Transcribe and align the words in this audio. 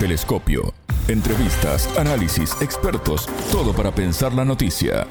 Telescopio. 0.00 0.72
Entrevistas, 1.08 1.86
análisis, 1.98 2.56
expertos, 2.62 3.26
todo 3.52 3.74
para 3.74 3.94
pensar 3.94 4.32
la 4.32 4.46
noticia. 4.46 5.06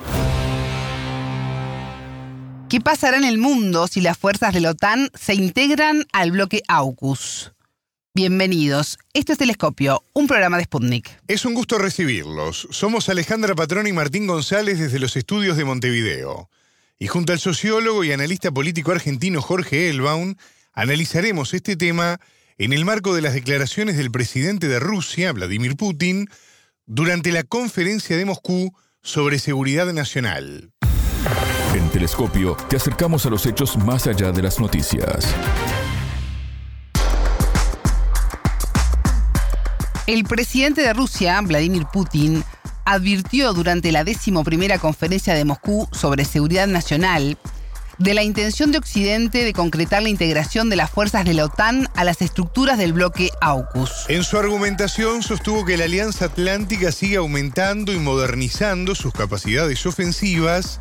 ¿Qué 2.67 2.81
pasará 2.81 3.17
en 3.17 3.23
el 3.23 3.37
mundo 3.37 3.87
si 3.87 4.01
las 4.01 4.17
fuerzas 4.17 4.51
de 4.51 4.61
la 4.61 4.71
OTAN 4.71 5.11
se 5.13 5.35
integran 5.35 6.07
al 6.11 6.31
bloque 6.31 6.63
AUKUS? 6.67 7.51
Bienvenidos. 8.15 8.97
Esto 9.13 9.33
es 9.33 9.37
Telescopio, 9.37 10.03
un 10.13 10.25
programa 10.25 10.57
de 10.57 10.63
Sputnik. 10.63 11.07
Es 11.27 11.45
un 11.45 11.53
gusto 11.53 11.77
recibirlos. 11.77 12.67
Somos 12.71 13.09
Alejandra 13.09 13.53
Patrón 13.53 13.85
y 13.85 13.93
Martín 13.93 14.25
González 14.25 14.79
desde 14.79 14.97
los 14.97 15.15
estudios 15.15 15.55
de 15.55 15.65
Montevideo. 15.65 16.49
Y 16.97 17.05
junto 17.05 17.31
al 17.31 17.39
sociólogo 17.39 18.03
y 18.03 18.11
analista 18.11 18.49
político 18.51 18.91
argentino 18.91 19.39
Jorge 19.43 19.91
Elbaum, 19.91 20.33
analizaremos 20.73 21.53
este 21.53 21.75
tema 21.75 22.19
en 22.59 22.73
el 22.73 22.83
marco 22.83 23.15
de 23.15 23.21
las 23.21 23.33
declaraciones 23.33 23.95
del 23.95 24.11
presidente 24.11 24.67
de 24.67 24.79
Rusia, 24.79 25.31
Vladimir 25.31 25.77
Putin, 25.77 26.27
durante 26.85 27.31
la 27.31 27.43
conferencia 27.43 28.17
de 28.17 28.25
Moscú 28.25 28.75
sobre 29.01 29.39
seguridad 29.39 29.91
nacional. 29.93 30.73
En 31.73 31.89
Telescopio 31.89 32.57
te 32.69 32.75
acercamos 32.75 33.25
a 33.25 33.29
los 33.29 33.45
hechos 33.45 33.77
más 33.77 34.07
allá 34.07 34.33
de 34.33 34.41
las 34.41 34.59
noticias. 34.59 35.33
El 40.05 40.25
presidente 40.25 40.81
de 40.81 40.91
Rusia, 40.91 41.39
Vladimir 41.39 41.85
Putin, 41.93 42.43
advirtió 42.83 43.53
durante 43.53 43.93
la 43.93 44.03
decimoprimera 44.03 44.79
conferencia 44.79 45.33
de 45.33 45.45
Moscú 45.45 45.87
sobre 45.93 46.25
seguridad 46.25 46.67
nacional 46.67 47.37
de 47.99 48.13
la 48.13 48.23
intención 48.23 48.71
de 48.71 48.77
Occidente 48.77 49.43
de 49.43 49.53
concretar 49.53 50.01
la 50.01 50.09
integración 50.09 50.69
de 50.69 50.77
las 50.77 50.89
fuerzas 50.89 51.25
de 51.25 51.33
la 51.33 51.45
OTAN 51.45 51.89
a 51.95 52.03
las 52.03 52.21
estructuras 52.21 52.77
del 52.77 52.93
bloque 52.93 53.29
AUKUS. 53.41 54.05
En 54.07 54.23
su 54.23 54.37
argumentación 54.37 55.21
sostuvo 55.21 55.65
que 55.65 55.77
la 55.77 55.83
Alianza 55.83 56.25
Atlántica 56.25 56.91
sigue 56.91 57.17
aumentando 57.17 57.93
y 57.93 57.99
modernizando 57.99 58.95
sus 58.95 59.13
capacidades 59.13 59.85
ofensivas, 59.85 60.79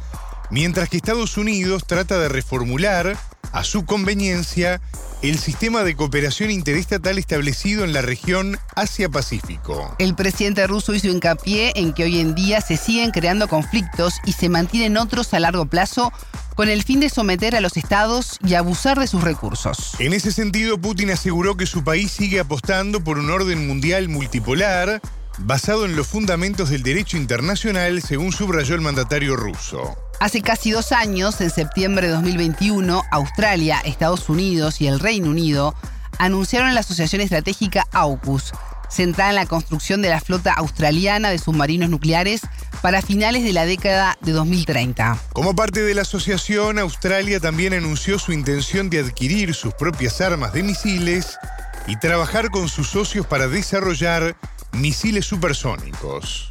mientras 0.51 0.89
que 0.89 0.97
Estados 0.97 1.37
Unidos 1.37 1.85
trata 1.87 2.19
de 2.19 2.29
reformular, 2.29 3.19
a 3.53 3.65
su 3.65 3.85
conveniencia, 3.85 4.81
el 5.23 5.39
sistema 5.39 5.83
de 5.83 5.97
cooperación 5.97 6.51
interestatal 6.51 7.19
establecido 7.19 7.85
en 7.85 7.93
la 7.93 8.03
región 8.03 8.59
Asia-Pacífico. 8.77 9.97
El 9.99 10.15
presidente 10.15 10.67
ruso 10.67 10.95
hizo 10.95 11.09
hincapié 11.09 11.73
en 11.77 11.93
que 11.93 12.05
hoy 12.05 12.21
en 12.21 12.35
día 12.35 12.61
se 12.61 12.77
siguen 12.77 13.11
creando 13.11 13.49
conflictos 13.49 14.15
y 14.25 14.33
se 14.33 14.49
mantienen 14.49 14.97
otros 14.97 15.35
a 15.35 15.41
largo 15.41 15.67
plazo 15.67 16.13
con 16.55 16.69
el 16.69 16.83
fin 16.83 16.99
de 16.99 17.09
someter 17.09 17.55
a 17.55 17.61
los 17.61 17.77
estados 17.77 18.39
y 18.45 18.55
abusar 18.55 18.99
de 18.99 19.07
sus 19.07 19.23
recursos. 19.23 19.95
En 20.01 20.13
ese 20.13 20.33
sentido, 20.33 20.79
Putin 20.79 21.11
aseguró 21.11 21.57
que 21.57 21.67
su 21.67 21.85
país 21.85 22.11
sigue 22.11 22.41
apostando 22.41 23.03
por 23.03 23.19
un 23.19 23.31
orden 23.31 23.67
mundial 23.69 24.09
multipolar 24.09 25.01
basado 25.39 25.85
en 25.85 25.97
los 25.97 26.07
fundamentos 26.07 26.71
del 26.71 26.83
derecho 26.83 27.17
internacional, 27.17 28.03
según 28.03 28.33
subrayó 28.33 28.75
el 28.75 28.81
mandatario 28.81 29.37
ruso. 29.37 29.97
Hace 30.21 30.43
casi 30.43 30.73
dos 30.73 30.93
años, 30.93 31.41
en 31.41 31.51
septiembre 31.51 32.09
de 32.09 32.15
2021, 32.15 33.03
Australia, 33.11 33.81
Estados 33.85 34.29
Unidos 34.29 34.81
y 34.81 34.89
el 34.89 34.99
Reino 34.99 35.31
Unido 35.31 35.75
anunciaron 36.19 36.75
la 36.75 36.81
asociación 36.81 37.23
estratégica 37.23 37.87
AUKUS, 37.93 38.53
centrada 38.91 39.31
en 39.31 39.37
la 39.37 39.47
construcción 39.47 40.03
de 40.03 40.09
la 40.09 40.21
flota 40.21 40.53
australiana 40.55 41.31
de 41.31 41.39
submarinos 41.39 41.89
nucleares 41.91 42.41
para 42.83 43.03
finales 43.03 43.45
de 43.45 43.53
la 43.53 43.67
década 43.67 44.19
de 44.23 44.33
2030. 44.33 45.19
Como 45.33 45.55
parte 45.55 45.83
de 45.83 45.95
la 45.95 46.03
asociación, 46.03 46.79
Australia 46.79 47.39
también 47.39 47.75
anunció 47.75 48.19
su 48.19 48.33
intención 48.33 48.91
de 48.91 49.01
adquirir 49.01 49.55
sus 49.55 49.75
propias 49.75 50.21
armas 50.21 50.53
de 50.53 50.63
misiles 50.63 51.39
y 51.87 51.97
trabajar 51.97 52.51
con 52.51 52.69
sus 52.69 52.89
socios 52.89 53.27
para 53.27 53.49
desarrollar 53.49 54.37
misiles 54.73 55.27
supersónicos. 55.27 56.51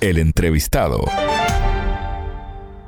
El 0.00 0.18
entrevistado. 0.18 1.00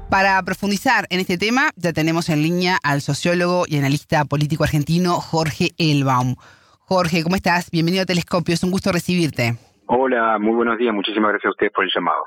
Para 0.08 0.42
profundizar 0.42 1.06
en 1.10 1.20
este 1.20 1.38
tema, 1.38 1.70
ya 1.76 1.92
tenemos 1.92 2.28
en 2.28 2.42
línea 2.42 2.78
al 2.82 3.00
sociólogo 3.00 3.64
y 3.66 3.78
analista 3.78 4.24
político 4.24 4.64
argentino 4.64 5.14
Jorge 5.14 5.70
Elbaum. 5.78 6.36
Jorge, 6.80 7.22
¿cómo 7.22 7.36
estás? 7.36 7.70
Bienvenido 7.70 8.02
a 8.02 8.06
Telescopio, 8.06 8.54
es 8.54 8.62
un 8.62 8.70
gusto 8.70 8.92
recibirte. 8.92 9.56
Hola, 9.86 10.38
muy 10.38 10.54
buenos 10.54 10.78
días, 10.78 10.94
muchísimas 10.94 11.30
gracias 11.30 11.48
a 11.48 11.50
ustedes 11.50 11.72
por 11.72 11.84
el 11.84 11.90
llamado. 11.94 12.24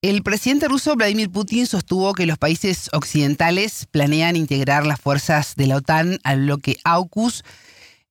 El 0.00 0.22
presidente 0.22 0.66
ruso 0.66 0.96
Vladimir 0.96 1.30
Putin 1.30 1.66
sostuvo 1.66 2.12
que 2.12 2.26
los 2.26 2.38
países 2.38 2.90
occidentales 2.92 3.86
planean 3.86 4.34
integrar 4.34 4.84
las 4.84 5.00
fuerzas 5.00 5.54
de 5.54 5.68
la 5.68 5.76
OTAN 5.76 6.18
al 6.24 6.42
bloque 6.42 6.76
AUKUS. 6.84 7.44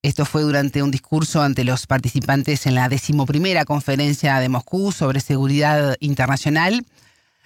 Esto 0.04 0.26
fue 0.26 0.42
durante 0.42 0.82
un 0.82 0.90
discurso 0.90 1.44
ante 1.44 1.64
los 1.64 1.86
participantes 1.86 2.66
en 2.66 2.74
la 2.74 2.90
decimoprimera 2.90 3.66
conferencia 3.66 4.40
de 4.40 4.50
Moscú 4.50 4.92
sobre 4.92 5.20
seguridad 5.20 5.96
internacional. 6.00 6.82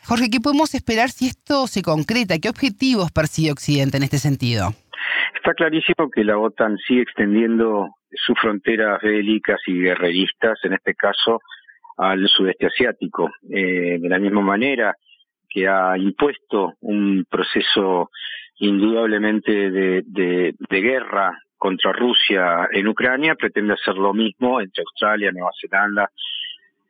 Jorge, 0.08 0.30
¿qué 0.32 0.40
podemos 0.40 0.74
esperar 0.74 1.10
si 1.10 1.28
esto 1.28 1.68
se 1.68 1.82
concreta? 1.82 2.40
¿Qué 2.40 2.48
objetivos 2.48 3.12
persigue 3.12 3.52
Occidente 3.52 3.98
en 3.98 4.04
este 4.04 4.20
sentido? 4.20 4.70
Está 5.36 5.54
clarísimo 5.54 6.10
que 6.10 6.24
la 6.24 6.38
OTAN 6.38 6.78
sigue 6.88 7.02
extendiendo 7.02 7.90
sus 8.12 8.40
fronteras 8.40 9.02
bélicas 9.02 9.60
y 9.68 9.74
guerreristas, 9.74 10.58
en 10.64 10.76
este 10.76 10.96
caso 10.96 11.42
al 11.98 12.26
sudeste 12.30 12.68
asiático. 12.68 13.32
Eh, 13.52 14.00
de 14.00 14.08
la 14.08 14.18
misma 14.18 14.40
manera 14.40 14.96
que 15.50 15.68
ha 15.68 15.98
impuesto 15.98 16.76
un 16.80 17.26
proceso 17.30 18.12
indudablemente 18.60 19.70
de, 19.70 20.04
de, 20.06 20.82
guerra 20.82 21.38
contra 21.66 21.92
Rusia 21.94 22.70
en 22.72 22.88
Ucrania, 22.88 23.34
pretende 23.34 23.74
hacer 23.74 23.96
lo 23.96 24.14
mismo 24.14 24.62
entre 24.62 24.84
Australia, 24.84 25.32
Nueva 25.32 25.50
Zelanda, 25.60 26.12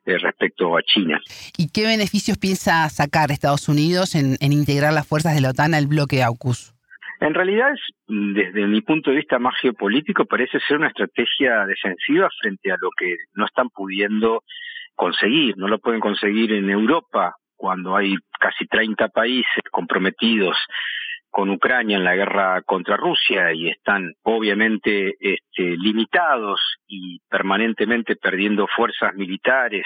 eh, 0.04 0.18
respecto 0.18 0.76
a 0.76 0.82
China. 0.82 1.18
¿Y 1.56 1.70
qué 1.70 1.86
beneficios 1.86 2.36
piensa 2.36 2.86
sacar 2.90 3.30
Estados 3.30 3.70
Unidos 3.70 4.14
en, 4.14 4.36
en, 4.38 4.52
integrar 4.52 4.92
las 4.92 5.08
fuerzas 5.08 5.34
de 5.34 5.40
la 5.40 5.48
OTAN 5.48 5.72
al 5.72 5.86
bloque 5.86 6.22
AUKUS? 6.22 6.74
En 7.20 7.32
realidad, 7.32 7.70
desde 8.06 8.66
mi 8.66 8.82
punto 8.82 9.08
de 9.08 9.16
vista 9.16 9.38
más 9.38 9.54
geopolítico, 9.62 10.26
parece 10.26 10.60
ser 10.68 10.76
una 10.76 10.88
estrategia 10.88 11.64
defensiva 11.64 12.28
frente 12.38 12.70
a 12.70 12.76
lo 12.78 12.90
que 12.98 13.16
no 13.32 13.46
están 13.46 13.70
pudiendo 13.70 14.42
conseguir. 14.94 15.56
No 15.56 15.68
lo 15.68 15.78
pueden 15.78 16.00
conseguir 16.00 16.52
en 16.52 16.68
Europa 16.68 17.34
cuando 17.56 17.96
hay 17.96 18.14
casi 18.38 18.66
30 18.66 19.08
países 19.08 19.62
comprometidos 19.70 20.58
con 21.36 21.50
Ucrania 21.50 21.98
en 21.98 22.04
la 22.04 22.16
guerra 22.16 22.62
contra 22.62 22.96
Rusia 22.96 23.52
y 23.52 23.68
están 23.68 24.14
obviamente 24.22 25.16
este, 25.20 25.76
limitados 25.76 26.58
y 26.86 27.20
permanentemente 27.28 28.16
perdiendo 28.16 28.66
fuerzas 28.74 29.14
militares 29.14 29.84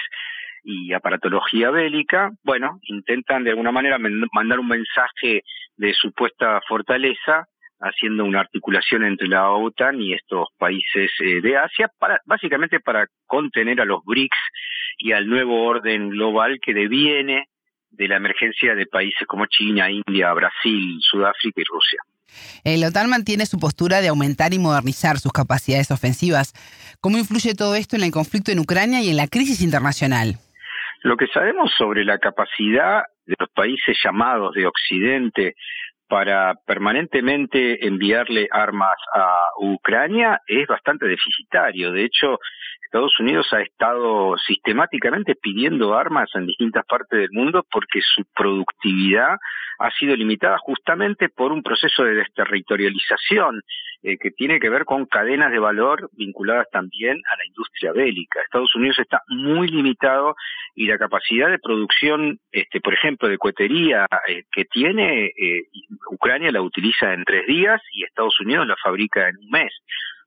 y 0.63 0.93
aparatología 0.93 1.69
bélica, 1.69 2.31
bueno, 2.45 2.79
intentan 2.83 3.43
de 3.43 3.49
alguna 3.49 3.73
manera 3.73 3.97
mandar 4.31 4.61
un 4.61 4.69
mensaje 4.69 5.43
de 5.75 5.93
supuesta 5.93 6.61
fortaleza 6.69 7.43
haciendo 7.81 8.23
una 8.23 8.39
articulación 8.39 9.03
entre 9.03 9.27
la 9.27 9.51
OTAN 9.51 9.99
y 9.99 10.13
estos 10.13 10.47
países 10.57 11.11
eh, 11.19 11.41
de 11.41 11.57
Asia 11.57 11.91
para 11.99 12.21
básicamente 12.25 12.79
para 12.79 13.07
contener 13.27 13.81
a 13.81 13.85
los 13.85 14.05
BRICS 14.05 14.39
y 14.99 15.11
al 15.11 15.27
nuevo 15.27 15.65
orden 15.65 16.11
global 16.11 16.59
que 16.61 16.73
deviene 16.73 17.47
de 17.91 18.07
la 18.07 18.17
emergencia 18.17 18.75
de 18.75 18.85
países 18.85 19.27
como 19.27 19.45
China, 19.45 19.89
India, 19.89 20.33
Brasil, 20.33 20.97
Sudáfrica 21.01 21.61
y 21.61 21.63
Rusia. 21.63 21.99
La 22.63 22.87
OTAN 22.87 23.09
mantiene 23.09 23.45
su 23.45 23.59
postura 23.59 24.01
de 24.01 24.07
aumentar 24.07 24.53
y 24.53 24.59
modernizar 24.59 25.19
sus 25.19 25.31
capacidades 25.31 25.91
ofensivas. 25.91 26.53
¿Cómo 27.01 27.17
influye 27.17 27.55
todo 27.55 27.75
esto 27.75 27.95
en 27.95 28.03
el 28.03 28.11
conflicto 28.11 28.51
en 28.51 28.59
Ucrania 28.59 29.01
y 29.01 29.09
en 29.09 29.17
la 29.17 29.27
crisis 29.27 29.61
internacional? 29.61 30.37
Lo 31.03 31.17
que 31.17 31.27
sabemos 31.27 31.71
sobre 31.77 32.05
la 32.05 32.19
capacidad 32.19 33.03
de 33.25 33.35
los 33.39 33.49
países 33.49 33.97
llamados 34.03 34.53
de 34.53 34.67
Occidente 34.67 35.55
para 36.11 36.55
permanentemente 36.65 37.87
enviarle 37.87 38.49
armas 38.51 38.97
a 39.15 39.45
Ucrania 39.61 40.41
es 40.45 40.67
bastante 40.67 41.07
deficitario. 41.07 41.93
De 41.93 42.03
hecho, 42.03 42.37
Estados 42.83 43.17
Unidos 43.21 43.47
ha 43.53 43.61
estado 43.61 44.37
sistemáticamente 44.45 45.35
pidiendo 45.35 45.95
armas 45.95 46.29
en 46.33 46.47
distintas 46.47 46.85
partes 46.85 47.17
del 47.17 47.31
mundo 47.31 47.65
porque 47.71 48.01
su 48.01 48.25
productividad 48.35 49.37
ha 49.79 49.91
sido 49.91 50.13
limitada 50.17 50.57
justamente 50.57 51.29
por 51.29 51.53
un 51.53 51.63
proceso 51.63 52.03
de 52.03 52.15
desterritorialización 52.15 53.61
eh, 54.03 54.17
que 54.17 54.31
tiene 54.31 54.59
que 54.59 54.69
ver 54.69 54.85
con 54.85 55.05
cadenas 55.05 55.51
de 55.51 55.59
valor 55.59 56.09
vinculadas 56.13 56.67
también 56.71 57.21
a 57.31 57.37
la 57.37 57.45
industria 57.45 57.91
bélica. 57.91 58.41
Estados 58.41 58.73
Unidos 58.75 58.97
está 58.99 59.21
muy 59.27 59.67
limitado 59.67 60.35
y 60.75 60.87
la 60.87 60.97
capacidad 60.97 61.49
de 61.49 61.59
producción, 61.59 62.39
este, 62.51 62.81
por 62.81 62.93
ejemplo, 62.93 63.29
de 63.29 63.37
cohetería 63.37 64.07
eh, 64.27 64.43
que 64.51 64.65
tiene, 64.65 65.25
eh, 65.27 65.63
Ucrania 66.09 66.51
la 66.51 66.61
utiliza 66.61 67.13
en 67.13 67.23
tres 67.25 67.45
días 67.45 67.81
y 67.93 68.03
Estados 68.03 68.39
Unidos 68.39 68.67
la 68.67 68.75
fabrica 68.81 69.29
en 69.29 69.37
un 69.37 69.49
mes. 69.51 69.71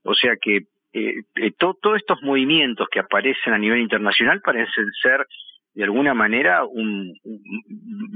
O 0.05 0.15
sea 0.15 0.37
que 0.41 0.67
eh, 0.93 1.23
eh 1.35 1.51
todos 1.59 1.97
estos 1.97 2.23
movimientos 2.23 2.87
que 2.91 3.01
aparecen 3.01 3.53
a 3.53 3.59
nivel 3.59 3.81
internacional 3.81 4.41
parecen 4.41 4.87
ser 5.03 5.27
de 5.75 5.85
alguna 5.85 6.15
manera 6.15 6.65
un, 6.65 7.19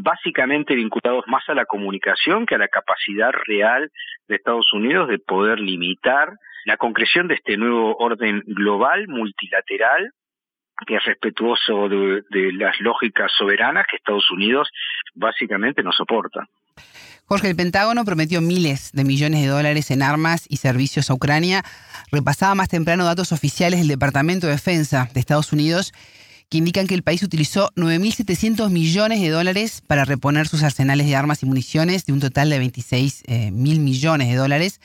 básicamente 0.03 0.75
vinculados 0.75 1.25
más 1.27 1.43
a 1.49 1.55
la 1.55 1.67
comunicación 1.67 2.47
que 2.47 2.55
a 2.55 2.59
la 2.59 2.69
capacidad 2.69 3.31
real 3.47 3.91
de 4.29 4.37
Estados 4.37 4.73
Unidos 4.73 5.09
de 5.09 5.19
poder 5.19 5.59
limitar 5.59 6.31
la 6.65 6.77
concreción 6.77 7.29
de 7.29 7.35
este 7.35 7.57
nuevo 7.57 7.97
orden 7.99 8.43
global, 8.47 9.09
multilateral, 9.09 10.13
que 10.87 10.97
es 10.97 11.05
respetuoso 11.05 11.89
de, 11.89 12.53
las 12.53 12.79
lógicas 12.81 13.33
soberanas 13.37 13.87
que 13.91 13.97
Estados 13.97 14.31
Unidos 14.31 14.69
básicamente 15.15 15.83
no 15.83 15.91
soporta. 15.91 16.47
Jorge, 17.25 17.51
el 17.51 17.57
Pentágono 17.57 18.05
prometió 18.05 18.41
miles 18.41 18.93
de 18.93 19.05
millones 19.05 19.43
de 19.43 19.49
dólares 19.49 19.91
en 19.91 20.03
armas 20.03 20.47
y 20.49 20.59
servicios 20.59 21.11
a 21.11 21.15
Ucrania. 21.15 21.63
Repasaba 22.13 22.55
más 22.55 22.69
temprano 22.69 23.05
datos 23.05 23.33
oficiales 23.33 23.81
del 23.81 23.89
Departamento 23.89 24.47
de 24.47 24.53
Defensa 24.53 25.09
de 25.13 25.21
Estados 25.21 25.53
Unidos 25.53 25.93
que 26.49 26.59
indican 26.59 26.87
que 26.87 26.95
el 26.95 27.03
país 27.03 27.23
utilizó 27.23 27.71
9.700 27.77 28.71
millones 28.71 29.21
de 29.21 29.29
dólares 29.29 29.83
para 29.87 30.05
reponer 30.05 30.49
sus 30.49 30.63
arsenales 30.63 31.07
de 31.07 31.17
armas 31.17 31.43
y 31.43 31.47
municiones 31.47 32.07
de 32.07 32.13
un 32.13 32.21
total 32.21 32.51
de 32.51 32.59
26 32.59 33.23
eh, 33.27 33.51
mil 33.51 33.81
millones 33.81 34.29
de 34.29 34.37
dólares 34.37 34.81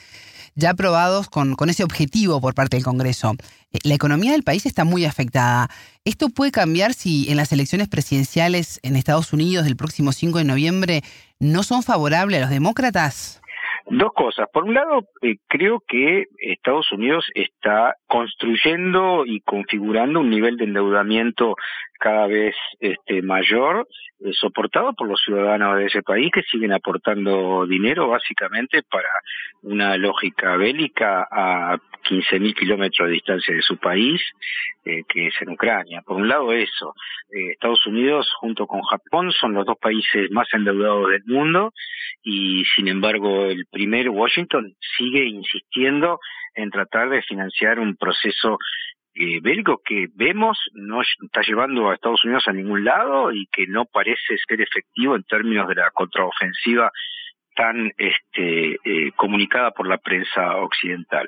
ya 0.55 0.71
aprobados 0.71 1.29
con, 1.29 1.55
con 1.55 1.69
ese 1.69 1.83
objetivo 1.83 2.39
por 2.39 2.53
parte 2.53 2.77
del 2.77 2.83
Congreso. 2.83 3.35
Eh, 3.71 3.79
la 3.83 3.95
economía 3.95 4.33
del 4.33 4.43
país 4.43 4.65
está 4.65 4.83
muy 4.83 5.05
afectada. 5.05 5.69
¿Esto 6.05 6.29
puede 6.29 6.51
cambiar 6.51 6.93
si 6.93 7.29
en 7.29 7.37
las 7.37 7.51
elecciones 7.51 7.87
presidenciales 7.87 8.79
en 8.83 8.95
Estados 8.95 9.33
Unidos 9.33 9.65
del 9.65 9.75
próximo 9.75 10.11
5 10.11 10.37
de 10.37 10.43
noviembre 10.43 11.03
no 11.39 11.63
son 11.63 11.83
favorables 11.83 12.37
a 12.37 12.41
los 12.41 12.49
demócratas? 12.49 13.41
Dos 13.85 14.13
cosas. 14.13 14.47
Por 14.51 14.63
un 14.63 14.73
lado, 14.73 15.07
eh, 15.21 15.35
creo 15.47 15.83
que 15.85 16.27
Estados 16.39 16.91
Unidos 16.91 17.25
está 17.35 17.95
construyendo 18.07 19.25
y 19.25 19.41
configurando 19.41 20.21
un 20.21 20.29
nivel 20.29 20.55
de 20.57 20.63
endeudamiento 20.63 21.55
cada 22.03 22.27
vez 22.27 22.53
este, 22.81 23.21
mayor, 23.21 23.87
eh, 24.19 24.33
soportado 24.33 24.91
por 24.91 25.07
los 25.07 25.21
ciudadanos 25.23 25.77
de 25.77 25.85
ese 25.85 26.01
país 26.01 26.29
que 26.33 26.43
siguen 26.43 26.73
aportando 26.73 27.65
dinero 27.65 28.09
básicamente 28.09 28.83
para 28.83 29.07
una 29.61 29.95
lógica 29.95 30.57
bélica 30.57 31.25
a 31.31 31.77
15.000 32.03 32.55
kilómetros 32.55 33.07
de 33.07 33.13
distancia 33.13 33.55
de 33.55 33.61
su 33.61 33.77
país, 33.77 34.21
eh, 34.83 35.03
que 35.07 35.27
es 35.27 35.33
en 35.39 35.51
Ucrania. 35.51 36.01
Por 36.05 36.17
un 36.17 36.27
lado 36.27 36.51
eso, 36.51 36.93
Estados 37.29 37.87
Unidos 37.87 38.29
junto 38.41 38.67
con 38.67 38.81
Japón 38.81 39.31
son 39.31 39.53
los 39.53 39.65
dos 39.65 39.77
países 39.79 40.29
más 40.29 40.47
endeudados 40.51 41.09
del 41.09 41.23
mundo 41.25 41.71
y 42.21 42.65
sin 42.75 42.89
embargo 42.89 43.45
el 43.45 43.65
primer 43.71 44.09
Washington 44.09 44.75
sigue 44.97 45.23
insistiendo 45.23 46.19
en 46.53 46.69
tratar 46.69 47.09
de 47.09 47.21
financiar 47.21 47.79
un 47.79 47.95
proceso 47.95 48.57
eh, 49.15 49.39
bélico 49.41 49.81
que 49.83 50.07
vemos 50.15 50.57
no 50.73 51.01
está 51.01 51.41
llevando 51.41 51.89
a 51.89 51.95
Estados 51.95 52.23
Unidos 52.23 52.47
a 52.47 52.53
ningún 52.53 52.83
lado 52.83 53.31
y 53.31 53.47
que 53.47 53.67
no 53.67 53.85
parece 53.85 54.37
ser 54.47 54.61
efectivo 54.61 55.15
en 55.15 55.23
términos 55.23 55.67
de 55.67 55.75
la 55.75 55.91
contraofensiva 55.91 56.91
tan 57.55 57.91
este, 57.97 58.79
eh, 58.83 59.11
comunicada 59.15 59.71
por 59.71 59.87
la 59.87 59.97
prensa 59.97 60.57
occidental. 60.57 61.27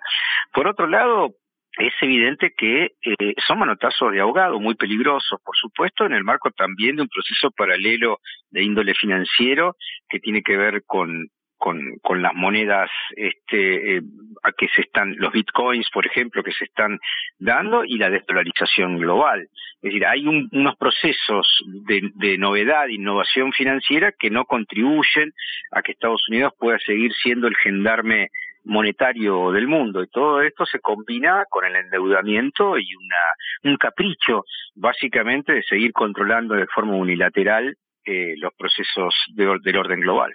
Por 0.52 0.68
otro 0.68 0.88
lado, 0.88 1.36
es 1.78 1.94
evidente 2.02 2.54
que 2.58 2.94
eh, 3.02 3.34
son 3.46 3.60
manotazos 3.60 4.12
de 4.12 4.22
ahogado 4.22 4.60
muy 4.60 4.76
peligrosos, 4.76 5.40
por 5.44 5.56
supuesto, 5.58 6.06
en 6.06 6.14
el 6.14 6.24
marco 6.24 6.50
también 6.52 6.96
de 6.96 7.02
un 7.04 7.10
proceso 7.10 7.52
paralelo 7.52 8.20
de 8.50 8.64
índole 8.64 8.94
financiero 8.94 9.76
que 10.10 10.20
tiene 10.20 10.42
que 10.42 10.56
ver 10.56 10.84
con 10.86 11.30
con, 11.58 11.80
con 12.02 12.22
las 12.22 12.34
monedas 12.34 12.90
este, 13.16 13.98
eh, 13.98 14.02
a 14.44 14.52
que 14.52 14.68
se 14.70 14.82
están, 14.82 15.16
los 15.18 15.32
bitcoins, 15.32 15.90
por 15.92 16.06
ejemplo, 16.06 16.44
que 16.44 16.52
se 16.52 16.66
están 16.66 17.00
dando 17.40 17.84
y 17.84 17.98
la 17.98 18.10
desdolarización 18.10 18.98
global. 18.98 19.42
Es 19.42 19.82
decir, 19.82 20.06
hay 20.06 20.28
unos 20.28 20.76
procesos 20.78 21.48
de, 21.88 22.10
de 22.16 22.38
novedad, 22.38 22.88
innovación 22.88 23.52
financiera 23.52 24.12
que 24.18 24.30
no 24.30 24.46
contribuyen 24.46 25.34
a 25.72 25.82
que 25.82 25.94
Estados 25.94 26.28
Unidos 26.30 26.54
pueda 26.58 26.78
seguir 26.80 27.12
siendo 27.14 27.48
el 27.48 27.56
gendarme 27.56 28.30
monetario 28.66 29.52
del 29.52 29.68
mundo 29.68 30.04
y 30.04 30.08
todo 30.08 30.42
esto 30.42 30.66
se 30.66 30.80
combina 30.80 31.46
con 31.50 31.66
el 31.66 31.76
endeudamiento 31.76 32.78
y 32.78 32.96
una 32.96 33.72
un 33.72 33.78
capricho 33.78 34.44
básicamente 34.76 35.54
de 35.54 35.64
seguir 35.64 35.94
controlando 35.94 36.56
de 36.56 36.68
forma 36.68 36.96
unilateral 36.96 37.76
eh, 38.06 38.36
los 38.38 38.54
procesos 38.56 39.16
del 39.34 39.78
orden 39.78 40.02
global. 40.02 40.34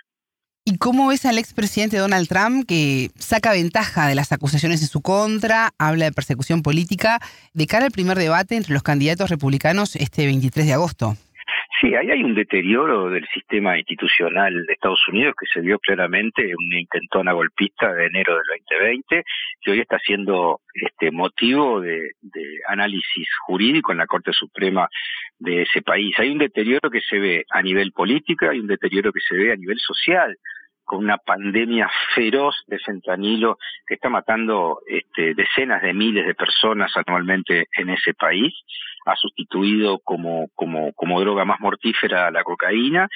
¿Y 0.71 0.79
cómo 0.79 1.09
ves 1.09 1.27
al 1.27 1.37
expresidente 1.37 1.97
Donald 1.97 2.29
Trump 2.29 2.65
que 2.65 3.09
saca 3.19 3.51
ventaja 3.51 4.07
de 4.07 4.15
las 4.15 4.31
acusaciones 4.31 4.83
en 4.83 4.87
su 4.87 5.03
contra, 5.03 5.71
habla 5.81 6.05
de 6.05 6.13
persecución 6.13 6.63
política, 6.63 7.19
de 7.55 7.67
cara 7.67 7.87
al 7.87 7.91
primer 7.91 8.17
debate 8.17 8.55
entre 8.55 8.75
los 8.75 8.85
candidatos 8.85 9.31
republicanos 9.31 9.97
este 9.97 10.27
23 10.27 10.67
de 10.69 10.73
agosto? 10.73 11.17
Sí, 11.81 11.93
ahí 11.97 12.11
hay 12.11 12.23
un 12.23 12.37
deterioro 12.37 13.11
del 13.11 13.27
sistema 13.35 13.79
institucional 13.79 14.65
de 14.65 14.73
Estados 14.73 15.01
Unidos 15.09 15.35
que 15.41 15.47
se 15.53 15.61
vio 15.61 15.81
claramente 15.81 16.49
en 16.49 16.55
una 16.57 16.79
intentona 16.79 17.33
golpista 17.33 17.93
de 17.93 18.07
enero 18.07 18.35
del 18.35 18.45
2020 18.69 19.25
que 19.63 19.71
hoy 19.73 19.81
está 19.81 19.99
siendo 19.99 20.61
este 20.73 21.11
motivo 21.11 21.81
de, 21.81 22.11
análisis 22.69 23.27
jurídico 23.45 23.91
en 23.91 23.99
la 23.99 24.07
Corte 24.07 24.33
Suprema 24.33 24.89
de 25.41 25.63
ese 25.63 25.83
país. 25.83 26.15
Hay 26.19 26.31
un 26.31 26.39
deterioro 26.39 26.91
que 26.91 27.01
se 27.01 27.19
ve 27.19 27.45
a 27.51 27.61
nivel 27.61 27.91
político, 27.91 28.49
hay 28.49 28.61
un 28.61 28.69
deterioro 28.69 29.11
que 29.11 29.21
se 29.27 29.35
ve 29.35 29.53
a 29.53 29.57
nivel 29.57 29.79
social 29.81 30.37
con 30.91 31.05
una 31.05 31.19
pandemia 31.19 31.89
feroz 32.17 32.65
de 32.67 32.81
fentanilo 32.81 33.59
que 33.87 33.95
está 33.95 34.09
matando 34.09 34.81
este, 34.89 35.35
decenas 35.37 35.83
de 35.83 35.95
miles 35.95 36.27
de 36.27 36.35
personas 36.35 36.91
anualmente 36.97 37.69
en 37.77 37.91
ese 37.91 38.13
país 38.13 38.53
ha 39.07 39.15
sustituido 39.15 40.01
como, 40.01 40.49
como, 40.57 40.93
como 40.95 41.21
droga 41.21 41.45
más 41.45 41.61
mortífera 41.61 42.27
a 42.27 42.31
la 42.33 42.43
cocaína. 42.43 43.09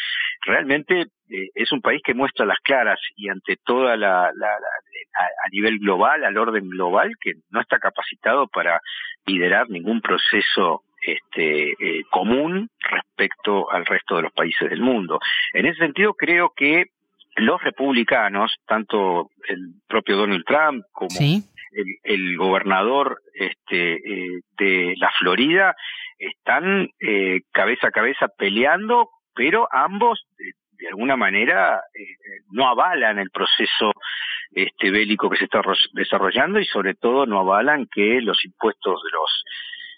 Realmente 0.47 1.06
eh, 1.29 1.49
es 1.53 1.73
un 1.73 1.81
país 1.81 2.00
que 2.05 2.15
muestra 2.15 2.47
las 2.47 2.61
claras 2.61 3.00
y 3.17 3.29
ante 3.29 3.56
toda 3.56 3.97
la, 3.97 4.27
a, 4.29 5.49
nivel 5.50 5.81
global, 5.81 6.25
al 6.25 6.38
orden 6.38 6.70
global, 6.70 7.11
que 7.20 7.32
no 7.50 7.61
está 7.61 7.81
capacitado 7.81 8.47
para 8.47 8.81
liderar 9.27 9.69
ningún 9.69 10.00
proceso 10.00 10.85
este, 11.05 11.73
eh, 11.73 12.05
común 12.09 12.70
respecto 12.88 13.69
al 13.70 13.85
resto 13.85 14.15
de 14.17 14.23
los 14.23 14.32
países 14.32 14.70
del 14.70 14.81
mundo. 14.81 15.19
En 15.53 15.67
ese 15.67 15.81
sentido, 15.81 16.15
creo 16.15 16.53
que 16.56 16.85
los 17.36 17.62
republicanos, 17.62 18.54
tanto 18.66 19.31
el 19.48 19.75
propio 19.88 20.16
Donald 20.16 20.44
Trump 20.44 20.84
como 20.92 21.16
el, 22.04 22.36
gobernador 22.36 23.20
este, 23.34 23.94
eh, 23.94 24.40
de 24.56 24.94
la 24.96 25.10
Florida 25.19 25.75
están 26.19 26.88
eh, 27.00 27.40
cabeza 27.52 27.88
a 27.88 27.92
cabeza 27.92 28.28
peleando, 28.28 29.10
pero 29.34 29.69
ambos 29.72 30.26
de, 30.38 30.88
alguna 30.88 31.16
manera 31.16 31.81
eh, 31.94 32.42
no 32.50 32.69
avalan 32.69 33.19
el 33.19 33.31
proceso 33.31 33.92
este 34.52 34.90
bélico 34.90 35.28
que 35.31 35.38
se 35.38 35.44
está 35.44 35.62
desarrollando 35.94 36.60
y 36.60 36.66
sobre 36.66 36.94
todo 36.94 37.26
no 37.26 37.40
avalan 37.40 37.86
que 37.92 38.20
los 38.20 38.44
impuestos 38.44 39.02
de 39.02 39.10
los 39.10 39.44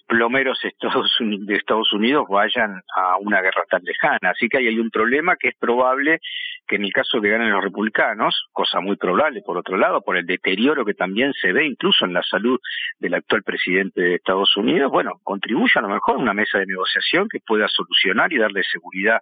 plomeros 0.07 0.59
de 0.63 1.57
Estados 1.57 1.93
Unidos 1.93 2.27
vayan 2.29 2.83
a 2.95 3.17
una 3.19 3.41
guerra 3.41 3.65
tan 3.69 3.83
lejana. 3.83 4.31
Así 4.31 4.49
que 4.49 4.59
hay 4.59 4.79
un 4.79 4.91
problema 4.91 5.37
que 5.37 5.49
es 5.49 5.57
probable 5.59 6.21
que 6.67 6.77
en 6.77 6.85
el 6.85 6.93
caso 6.93 7.21
que 7.21 7.29
ganen 7.29 7.51
los 7.51 7.63
republicanos, 7.63 8.47
cosa 8.53 8.81
muy 8.81 8.97
probable 8.97 9.43
por 9.43 9.57
otro 9.57 9.77
lado, 9.77 10.03
por 10.03 10.17
el 10.17 10.27
deterioro 10.27 10.85
que 10.85 10.95
también 10.95 11.33
se 11.35 11.53
ve 11.53 11.67
incluso 11.67 12.05
en 12.05 12.13
la 12.13 12.23
salud 12.23 12.59
del 12.99 13.15
actual 13.15 13.43
presidente 13.43 14.01
de 14.01 14.15
Estados 14.17 14.57
Unidos, 14.57 14.91
bueno, 14.91 15.21
contribuya 15.23 15.75
a 15.77 15.83
lo 15.83 15.89
mejor 15.89 16.17
a 16.17 16.19
una 16.19 16.35
mesa 16.35 16.59
de 16.59 16.67
negociación 16.67 17.29
que 17.29 17.41
pueda 17.41 17.69
solucionar 17.69 18.33
y 18.33 18.39
darle 18.39 18.63
seguridad 18.65 19.21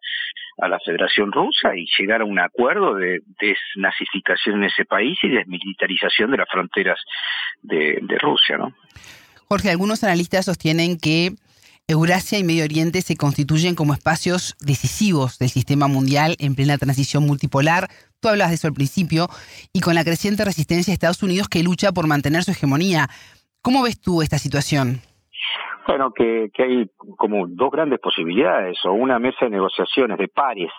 a 0.59 0.69
la 0.69 0.79
Federación 0.81 1.33
Rusa 1.33 1.76
y 1.76 1.87
llegar 1.99 2.23
a 2.23 2.25
un 2.25 2.38
acuerdo 2.38 2.95
de 2.95 3.21
desnazificación 3.41 4.57
en 4.57 4.64
ese 4.64 4.85
país 4.85 5.19
y 5.23 5.29
desmilitarización 5.29 6.31
de 6.31 6.38
las 6.38 6.49
fronteras 6.49 7.00
de, 7.62 7.99
de 8.03 8.19
Rusia, 8.19 8.57
¿no? 8.57 8.73
Jorge, 9.54 9.70
algunos 9.70 10.02
analistas 10.02 10.46
sostienen 10.46 10.99
que 10.99 11.30
Eurasia 11.87 12.40
y 12.40 12.42
Medio 12.42 12.64
Oriente 12.64 13.02
se 13.02 13.16
constituyen 13.16 13.76
como 13.76 13.94
espacios 13.94 14.56
decisivos 14.58 15.38
del 15.38 15.49
sistema 15.49 15.87
mundial 15.87 16.34
en 16.40 16.56
plena 16.56 16.76
transición 16.76 17.25
multipolar. 17.25 17.87
Tú 18.18 18.30
hablas 18.30 18.49
de 18.49 18.56
eso 18.56 18.66
al 18.66 18.73
principio, 18.73 19.28
y 19.73 19.78
con 19.78 19.94
la 19.94 20.02
creciente 20.02 20.44
resistencia 20.44 20.90
de 20.90 20.94
Estados 20.94 21.23
Unidos 21.23 21.49
que 21.49 21.62
lucha 21.62 21.92
por 21.92 22.08
mantener 22.08 22.42
su 22.42 22.50
hegemonía. 22.50 23.06
¿Cómo 23.62 23.84
ves 23.84 24.00
tú 24.00 24.23
esta 24.23 24.38
situación? 24.38 25.02
Bueno, 25.87 26.11
que, 26.12 26.50
que 26.52 26.64
hay 26.64 26.90
como 27.16 27.46
dos 27.46 27.70
grandes 27.70 28.00
posibilidades, 28.00 28.76
o 28.84 28.90
una 28.90 29.20
mesa 29.20 29.44
de 29.44 29.50
negociaciones 29.50 30.18
de 30.18 30.26
pares 30.26 30.73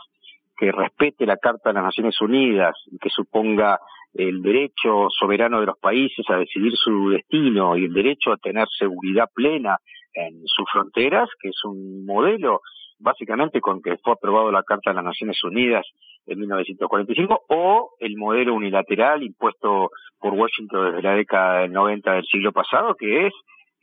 que 0.58 0.72
respete 0.72 1.26
la 1.26 1.38
Carta 1.38 1.70
de 1.70 1.74
las 1.74 1.84
Naciones 1.84 2.20
Unidas 2.22 2.76
y 2.92 2.98
que 2.98 3.10
suponga 3.10 3.80
el 4.14 4.42
derecho 4.42 5.08
soberano 5.10 5.60
de 5.60 5.66
los 5.66 5.78
países 5.78 6.26
a 6.30 6.38
decidir 6.38 6.74
su 6.76 7.10
destino 7.10 7.76
y 7.76 7.86
el 7.86 7.94
derecho 7.94 8.32
a 8.32 8.38
tener 8.38 8.66
seguridad 8.78 9.30
plena 9.34 9.78
en 10.14 10.42
sus 10.46 10.66
fronteras, 10.72 11.30
que 11.42 11.50
es 11.50 11.64
un 11.66 12.06
modelo 12.06 12.62
básicamente 12.98 13.60
con 13.60 13.82
que 13.82 13.98
fue 13.98 14.14
aprobado 14.14 14.52
la 14.52 14.64
Carta 14.64 14.92
de 14.92 14.96
las 14.96 15.04
Naciones 15.04 15.44
Unidas 15.44 15.86
en 16.26 16.40
1945, 16.40 17.44
o 17.50 17.92
el 18.00 18.16
modelo 18.16 18.54
unilateral 18.54 19.22
impuesto 19.22 19.92
por 20.20 20.34
Washington 20.34 20.92
desde 20.92 21.02
la 21.02 21.16
década 21.16 21.60
del 21.60 21.74
90 21.74 22.14
del 22.14 22.26
siglo 22.26 22.52
pasado, 22.54 22.96
que 22.96 23.28
es 23.28 23.34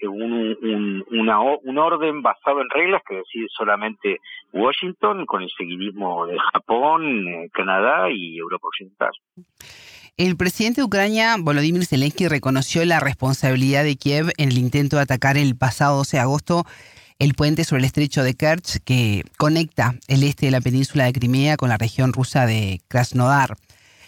un, 0.08 0.56
un, 0.62 1.04
un 1.10 1.78
orden 1.78 2.22
basado 2.22 2.60
en 2.60 2.70
reglas 2.70 3.02
que 3.08 3.16
decide 3.16 3.46
solamente 3.56 4.18
Washington 4.52 5.26
con 5.26 5.42
el 5.42 5.50
seguidismo 5.56 6.26
de 6.26 6.36
Japón, 6.52 7.28
eh, 7.28 7.50
Canadá 7.52 8.10
y 8.10 8.38
Europa 8.38 8.68
Occidental. 8.68 9.10
El 10.16 10.36
presidente 10.36 10.82
de 10.82 10.84
Ucrania, 10.84 11.36
Volodymyr 11.38 11.86
Zelensky, 11.86 12.28
reconoció 12.28 12.84
la 12.84 13.00
responsabilidad 13.00 13.82
de 13.82 13.96
Kiev 13.96 14.30
en 14.36 14.50
el 14.50 14.58
intento 14.58 14.96
de 14.96 15.02
atacar 15.02 15.36
el 15.36 15.56
pasado 15.56 15.96
12 15.98 16.16
de 16.18 16.20
agosto 16.20 16.64
el 17.18 17.34
puente 17.34 17.64
sobre 17.64 17.80
el 17.80 17.86
estrecho 17.86 18.24
de 18.24 18.34
Kerch 18.34 18.82
que 18.84 19.22
conecta 19.38 19.94
el 20.08 20.24
este 20.24 20.46
de 20.46 20.52
la 20.52 20.60
península 20.60 21.04
de 21.04 21.12
Crimea 21.12 21.56
con 21.56 21.68
la 21.68 21.78
región 21.78 22.12
rusa 22.12 22.46
de 22.46 22.80
Krasnodar. 22.88 23.56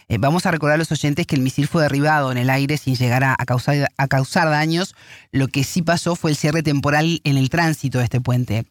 Eh, 0.08 0.18
vamos 0.18 0.46
a 0.46 0.50
recordar 0.50 0.74
a 0.74 0.78
los 0.78 0.92
oyentes 0.92 1.26
que 1.26 1.36
el 1.36 1.42
misil 1.42 1.66
fue 1.66 1.82
derribado 1.82 2.30
en 2.30 2.38
el 2.38 2.50
aire 2.50 2.76
sin 2.76 2.94
llegar 2.94 3.24
a, 3.24 3.36
causar, 3.46 4.48
daños. 4.48 4.94
Lo 5.32 5.46
que 5.48 5.64
sí 5.64 5.82
pasó 5.82 6.16
fue 6.16 6.30
el 6.30 6.36
cierre 6.36 6.62
temporal 6.62 7.20
en 7.24 7.36
el 7.36 7.50
tránsito 7.50 7.98
de 7.98 8.04
este 8.04 8.20
puente. 8.20 8.64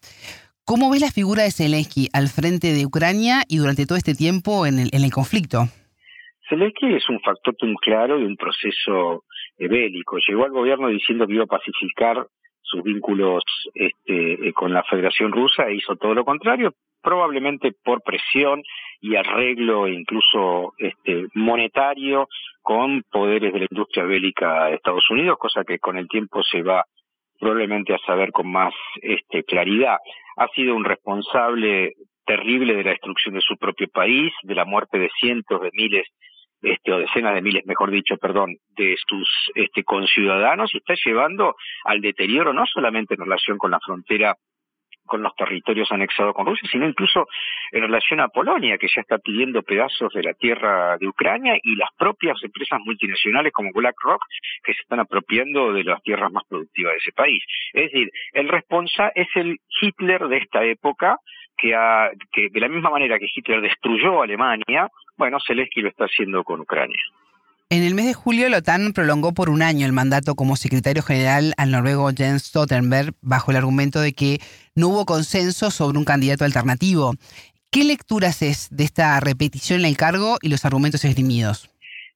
¿Cómo 0.66 0.90
ves 0.90 1.02
la 1.02 1.12
figura 1.12 1.44
de 1.44 1.52
Zelensky 1.52 2.08
al 2.14 2.30
frente 2.30 2.74
de 2.74 2.86
Ucrania 2.86 3.44
y 3.50 3.58
durante 3.58 3.86
todo 3.86 3.98
este 3.98 4.16
tiempo 4.16 4.66
en 4.66 4.80
el, 4.80 4.90
en 4.94 5.04
el 5.04 5.12
conflicto? 5.12 5.68
Zelensky 6.48 6.94
es 6.94 7.10
un 7.10 7.20
factotum 7.20 7.76
claro 7.82 8.18
de 8.18 8.26
un 8.26 8.38
proceso 8.38 9.24
bélico. 9.58 10.18
Llegó 10.28 10.46
al 10.46 10.52
gobierno 10.52 10.88
diciendo 10.88 11.28
que 11.28 11.34
iba 11.34 11.44
a 11.44 11.48
pacificar 11.48 12.28
sus 12.74 12.84
vínculos 12.84 13.44
este, 13.76 14.48
eh, 14.48 14.54
con 14.54 14.74
la 14.74 14.84
Federación 14.84 15.32
Rusa 15.32 15.68
e 15.68 15.76
hizo 15.76 15.96
todo 15.96 16.16
lo 16.16 16.26
contrario, 16.26 16.74
probablemente 17.02 17.74
por 17.84 18.02
presión 18.02 18.64
y 19.00 19.16
arreglo 19.16 19.88
incluso 19.88 20.74
este, 20.78 21.28
monetario 21.36 22.28
con 22.62 23.04
poderes 23.12 23.54
de 23.54 23.60
la 23.60 23.68
industria 23.70 24.06
bélica 24.06 24.66
de 24.66 24.76
Estados 24.76 25.08
Unidos, 25.10 25.38
cosa 25.38 25.64
que 25.64 25.78
con 25.78 25.98
el 25.98 26.08
tiempo 26.08 26.42
se 26.44 26.64
va 26.64 26.86
probablemente 27.40 27.94
a 27.94 28.00
saber 28.00 28.32
con 28.32 28.50
más 28.50 28.74
este, 29.02 29.44
claridad. 29.44 29.98
Ha 30.38 30.48
sido 30.56 30.76
un 30.76 30.86
responsable 30.86 31.94
terrible 32.26 32.74
de 32.74 32.84
la 32.86 32.92
destrucción 32.92 33.36
de 33.36 33.42
su 33.42 33.58
propio 33.58 33.88
país, 33.90 34.32
de 34.44 34.56
la 34.56 34.66
muerte 34.66 34.98
de 34.98 35.10
cientos 35.20 35.62
de 35.62 35.70
miles 35.74 36.08
este, 36.64 36.94
o 36.94 37.00
decenas 37.00 37.36
de 37.36 37.42
miles, 37.42 37.66
mejor 37.66 37.92
dicho, 37.92 38.18
perdón, 38.18 38.58
de 38.76 38.96
sus 39.08 39.30
este, 39.56 39.84
conciudadanos 39.84 40.74
y 40.74 40.78
está 40.78 40.96
llevando 41.06 41.56
al 41.86 42.02
deterioro 42.02 42.54
no 42.54 42.66
solamente 42.66 43.14
en 43.16 43.22
relación 43.22 43.58
con 43.58 43.72
la 43.72 43.80
frontera 43.80 44.36
con 45.06 45.22
los 45.22 45.36
territorios 45.36 45.92
anexados 45.92 46.34
con 46.34 46.46
Rusia, 46.46 46.68
sino 46.72 46.88
incluso 46.88 47.28
en 47.72 47.82
relación 47.82 48.20
a 48.20 48.30
Polonia, 48.30 48.78
que 48.78 48.88
ya 48.88 49.02
está 49.02 49.18
pidiendo 49.18 49.62
pedazos 49.62 50.14
de 50.14 50.24
la 50.24 50.34
tierra 50.34 50.98
de 50.98 51.08
Ucrania, 51.08 51.58
y 51.62 51.76
las 51.76 51.90
propias 51.98 52.42
empresas 52.44 52.80
multinacionales 52.84 53.52
como 53.52 53.72
BlackRock, 53.74 54.22
que 54.64 54.74
se 54.74 54.82
están 54.82 55.00
apropiando 55.00 55.74
de 55.74 55.84
las 55.84 56.02
tierras 56.04 56.32
más 56.32 56.44
productivas 56.48 56.94
de 56.94 56.98
ese 57.00 57.12
país. 57.12 57.44
Es 57.74 57.92
decir, 57.92 58.10
el 58.34 58.50
responsable 58.50 59.12
es 59.16 59.28
el 59.36 59.58
Hitler 59.82 60.28
de 60.28 60.38
esta 60.38 60.64
época, 60.64 61.18
que, 61.58 61.74
que 62.32 62.50
de 62.50 62.60
la 62.60 62.70
misma 62.70 62.90
manera 62.90 63.20
que 63.20 63.28
Hitler 63.34 63.62
destruyó 63.62 64.22
Alemania, 64.22 64.90
bueno, 65.18 65.38
Zelensky 65.46 65.82
lo 65.82 65.90
está 65.90 66.06
haciendo 66.06 66.44
con 66.44 66.62
Ucrania. 66.62 67.00
En 67.70 67.82
el 67.82 67.96
mes 67.96 68.06
de 68.06 68.14
julio, 68.14 68.50
la 68.50 68.60
OTAN 68.60 68.94
prolongó 68.94 69.34
por 69.34 69.50
un 69.50 69.64
año 69.64 69.88
el 69.88 69.94
mandato 69.94 70.36
como 70.36 70.56
secretario 70.56 71.02
general 71.02 71.54
al 71.58 71.72
noruego 71.72 72.12
Jens 72.16 72.44
Stoltenberg 72.44 73.16
bajo 73.22 73.50
el 73.50 73.58
argumento 73.58 74.00
de 74.00 74.14
que 74.14 74.40
no 74.76 74.90
hubo 74.90 75.06
consenso 75.06 75.72
sobre 75.72 75.98
un 75.98 76.06
candidato 76.06 76.46
alternativo. 76.46 77.16
¿Qué 77.72 77.84
lecturas 77.84 78.44
es 78.44 78.68
de 78.70 78.84
esta 78.84 79.20
repetición 79.20 79.80
en 79.80 79.88
el 79.88 79.98
cargo 79.98 80.38
y 80.44 80.50
los 80.50 80.66
argumentos 80.66 81.04
esgrimidos? 81.04 81.73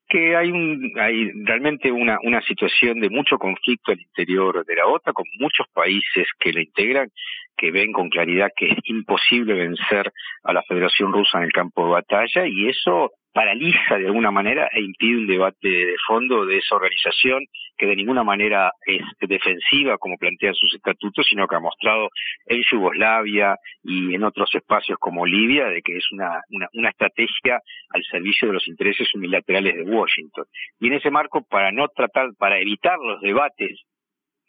Que 0.07 0.35
hay, 0.35 0.51
un, 0.51 0.93
hay 0.99 1.31
realmente 1.43 1.91
una, 1.91 2.17
una 2.23 2.41
situación 2.41 2.99
de 2.99 3.09
mucho 3.09 3.37
conflicto 3.37 3.91
al 3.91 3.99
interior 3.99 4.65
de 4.65 4.75
la 4.75 4.87
OTAN, 4.87 5.13
con 5.13 5.25
muchos 5.39 5.67
países 5.73 6.27
que 6.39 6.53
la 6.53 6.61
integran, 6.61 7.09
que 7.57 7.71
ven 7.71 7.91
con 7.91 8.09
claridad 8.09 8.51
que 8.55 8.67
es 8.67 8.77
imposible 8.85 9.53
vencer 9.53 10.11
a 10.43 10.53
la 10.53 10.63
Federación 10.63 11.11
Rusa 11.11 11.39
en 11.39 11.45
el 11.45 11.51
campo 11.51 11.85
de 11.85 11.91
batalla, 11.91 12.47
y 12.47 12.69
eso 12.69 13.11
paraliza 13.33 13.97
de 13.97 14.07
alguna 14.07 14.31
manera 14.31 14.69
e 14.73 14.81
impide 14.81 15.17
un 15.17 15.27
debate 15.27 15.67
de 15.67 15.95
fondo 16.07 16.45
de 16.45 16.57
esa 16.57 16.75
organización 16.75 17.45
que 17.77 17.85
de 17.85 17.95
ninguna 17.95 18.23
manera 18.23 18.71
es 18.85 19.01
defensiva 19.21 19.97
como 19.97 20.17
plantean 20.17 20.53
sus 20.55 20.73
estatutos, 20.73 21.25
sino 21.27 21.47
que 21.47 21.55
ha 21.55 21.59
mostrado 21.59 22.09
en 22.45 22.61
Yugoslavia 22.63 23.55
y 23.83 24.15
en 24.15 24.23
otros 24.23 24.53
espacios 24.53 24.97
como 24.99 25.25
Libia 25.25 25.67
de 25.67 25.81
que 25.81 25.97
es 25.97 26.11
una, 26.11 26.41
una, 26.49 26.67
una 26.73 26.89
estrategia 26.89 27.61
al 27.89 28.03
servicio 28.03 28.47
de 28.47 28.55
los 28.55 28.67
intereses 28.67 29.13
unilaterales 29.13 29.75
de 29.75 29.83
Washington. 29.83 30.45
Y 30.79 30.87
en 30.87 30.93
ese 30.93 31.11
marco, 31.11 31.43
para 31.43 31.71
no 31.71 31.87
tratar, 31.89 32.29
para 32.37 32.59
evitar 32.59 32.97
los 32.99 33.21
debates 33.21 33.81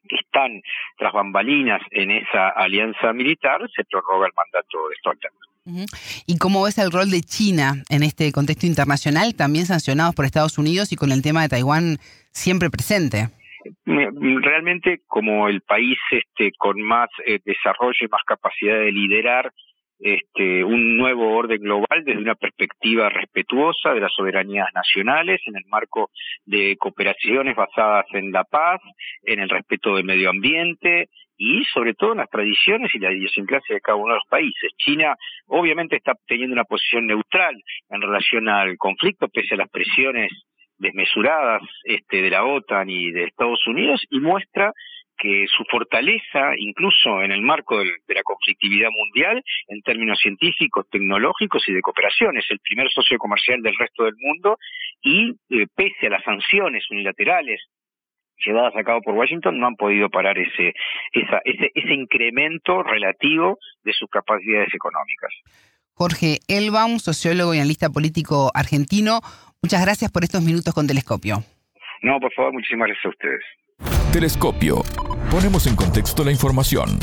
que 0.08 0.16
están 0.16 0.60
tras 0.96 1.12
bambalinas 1.12 1.82
en 1.90 2.10
esa 2.10 2.48
alianza 2.48 3.12
militar, 3.12 3.60
se 3.74 3.84
prorroga 3.84 4.26
el 4.26 4.32
mandato 4.34 4.88
de 4.88 4.96
Stoltenberg. 4.96 5.47
¿Y 6.26 6.38
cómo 6.38 6.62
ves 6.64 6.78
el 6.78 6.90
rol 6.90 7.10
de 7.10 7.20
China 7.20 7.82
en 7.88 8.02
este 8.02 8.32
contexto 8.32 8.66
internacional, 8.66 9.34
también 9.34 9.66
sancionados 9.66 10.14
por 10.14 10.24
Estados 10.24 10.58
Unidos 10.58 10.92
y 10.92 10.96
con 10.96 11.12
el 11.12 11.22
tema 11.22 11.42
de 11.42 11.48
Taiwán 11.48 11.98
siempre 12.32 12.70
presente? 12.70 13.28
Realmente 13.84 15.00
como 15.06 15.48
el 15.48 15.60
país 15.60 15.98
este, 16.10 16.52
con 16.56 16.80
más 16.80 17.08
eh, 17.26 17.38
desarrollo 17.44 17.98
y 18.00 18.08
más 18.08 18.22
capacidad 18.26 18.78
de 18.78 18.92
liderar 18.92 19.52
este, 20.00 20.62
un 20.62 20.96
nuevo 20.96 21.36
orden 21.36 21.60
global 21.60 22.04
desde 22.04 22.20
una 22.20 22.36
perspectiva 22.36 23.08
respetuosa 23.08 23.92
de 23.92 24.00
las 24.00 24.12
soberanías 24.14 24.68
nacionales, 24.74 25.40
en 25.46 25.56
el 25.56 25.64
marco 25.66 26.10
de 26.46 26.76
cooperaciones 26.78 27.56
basadas 27.56 28.06
en 28.12 28.30
la 28.30 28.44
paz, 28.44 28.80
en 29.24 29.40
el 29.40 29.48
respeto 29.48 29.96
del 29.96 30.04
medio 30.04 30.30
ambiente 30.30 31.08
y 31.38 31.64
sobre 31.66 31.94
todo 31.94 32.12
en 32.12 32.18
las 32.18 32.28
tradiciones 32.28 32.94
y 32.94 32.98
la 32.98 33.12
idiosincrasia 33.12 33.76
de 33.76 33.80
cada 33.80 33.96
uno 33.96 34.12
de 34.12 34.18
los 34.18 34.28
países. 34.28 34.72
China 34.76 35.16
obviamente 35.46 35.96
está 35.96 36.14
teniendo 36.26 36.52
una 36.52 36.64
posición 36.64 37.06
neutral 37.06 37.54
en 37.88 38.02
relación 38.02 38.48
al 38.48 38.76
conflicto, 38.76 39.28
pese 39.28 39.54
a 39.54 39.58
las 39.58 39.70
presiones 39.70 40.32
desmesuradas 40.76 41.62
este, 41.84 42.22
de 42.22 42.30
la 42.30 42.44
OTAN 42.44 42.90
y 42.90 43.12
de 43.12 43.24
Estados 43.24 43.66
Unidos, 43.66 44.04
y 44.10 44.20
muestra 44.20 44.72
que 45.18 45.46
su 45.48 45.64
fortaleza, 45.64 46.52
incluso 46.56 47.22
en 47.22 47.32
el 47.32 47.42
marco 47.42 47.78
de 47.78 48.14
la 48.14 48.22
conflictividad 48.22 48.88
mundial, 48.90 49.42
en 49.66 49.82
términos 49.82 50.20
científicos, 50.20 50.86
tecnológicos 50.90 51.68
y 51.68 51.72
de 51.72 51.80
cooperación, 51.80 52.38
es 52.38 52.46
el 52.50 52.60
primer 52.60 52.88
socio 52.90 53.18
comercial 53.18 53.60
del 53.60 53.76
resto 53.76 54.04
del 54.04 54.14
mundo 54.16 54.58
y 55.02 55.30
eh, 55.50 55.66
pese 55.74 56.06
a 56.06 56.10
las 56.10 56.22
sanciones 56.22 56.88
unilaterales 56.90 57.60
llevadas 58.44 58.74
a 58.76 58.84
cabo 58.84 59.00
por 59.02 59.14
Washington 59.14 59.58
no 59.58 59.66
han 59.66 59.76
podido 59.76 60.08
parar 60.08 60.38
ese, 60.38 60.74
esa, 61.12 61.40
ese, 61.44 61.70
ese 61.74 61.94
incremento 61.94 62.82
relativo 62.82 63.58
de 63.84 63.92
sus 63.92 64.08
capacidades 64.10 64.72
económicas. 64.74 65.30
Jorge 65.94 66.38
Elbaum, 66.46 66.98
sociólogo 66.98 67.54
y 67.54 67.58
analista 67.58 67.90
político 67.90 68.50
argentino, 68.54 69.20
muchas 69.62 69.82
gracias 69.82 70.12
por 70.12 70.22
estos 70.24 70.42
minutos 70.42 70.72
con 70.72 70.86
Telescopio. 70.86 71.42
No, 72.02 72.20
por 72.20 72.32
favor, 72.32 72.52
muchísimas 72.52 72.88
gracias 72.88 73.06
a 73.06 73.08
ustedes. 73.08 73.44
Telescopio. 74.12 74.82
Ponemos 75.30 75.66
en 75.66 75.76
contexto 75.76 76.24
la 76.24 76.30
información. 76.30 76.98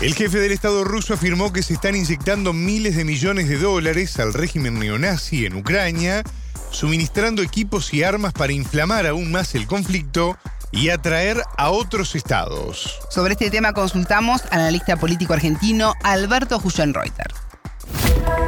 El 0.00 0.14
jefe 0.14 0.38
del 0.38 0.52
Estado 0.52 0.84
ruso 0.84 1.14
afirmó 1.14 1.52
que 1.52 1.62
se 1.62 1.74
están 1.74 1.96
inyectando 1.96 2.52
miles 2.52 2.96
de 2.96 3.04
millones 3.04 3.48
de 3.48 3.56
dólares 3.56 4.18
al 4.18 4.34
régimen 4.34 4.78
neonazi 4.78 5.46
en 5.46 5.54
Ucrania, 5.54 6.22
suministrando 6.70 7.42
equipos 7.42 7.92
y 7.94 8.02
armas 8.02 8.32
para 8.32 8.52
inflamar 8.52 9.06
aún 9.06 9.30
más 9.32 9.54
el 9.54 9.66
conflicto 9.66 10.36
y 10.72 10.88
atraer 10.88 11.42
a 11.56 11.70
otros 11.70 12.14
estados. 12.14 12.98
Sobre 13.10 13.32
este 13.32 13.50
tema 13.50 13.72
consultamos 13.72 14.42
al 14.50 14.60
analista 14.60 14.96
político 14.96 15.32
argentino 15.32 15.94
Alberto 16.02 16.60
Huschenreuter. 16.62 17.32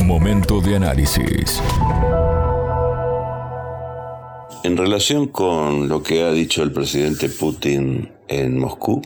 Momento 0.04 0.60
de 0.60 0.76
análisis. 0.76 1.62
En 4.64 4.76
relación 4.76 5.28
con 5.28 5.88
lo 5.88 6.02
que 6.02 6.24
ha 6.24 6.32
dicho 6.32 6.64
el 6.64 6.72
presidente 6.72 7.28
Putin 7.28 8.12
en 8.26 8.58
Moscú, 8.58 9.00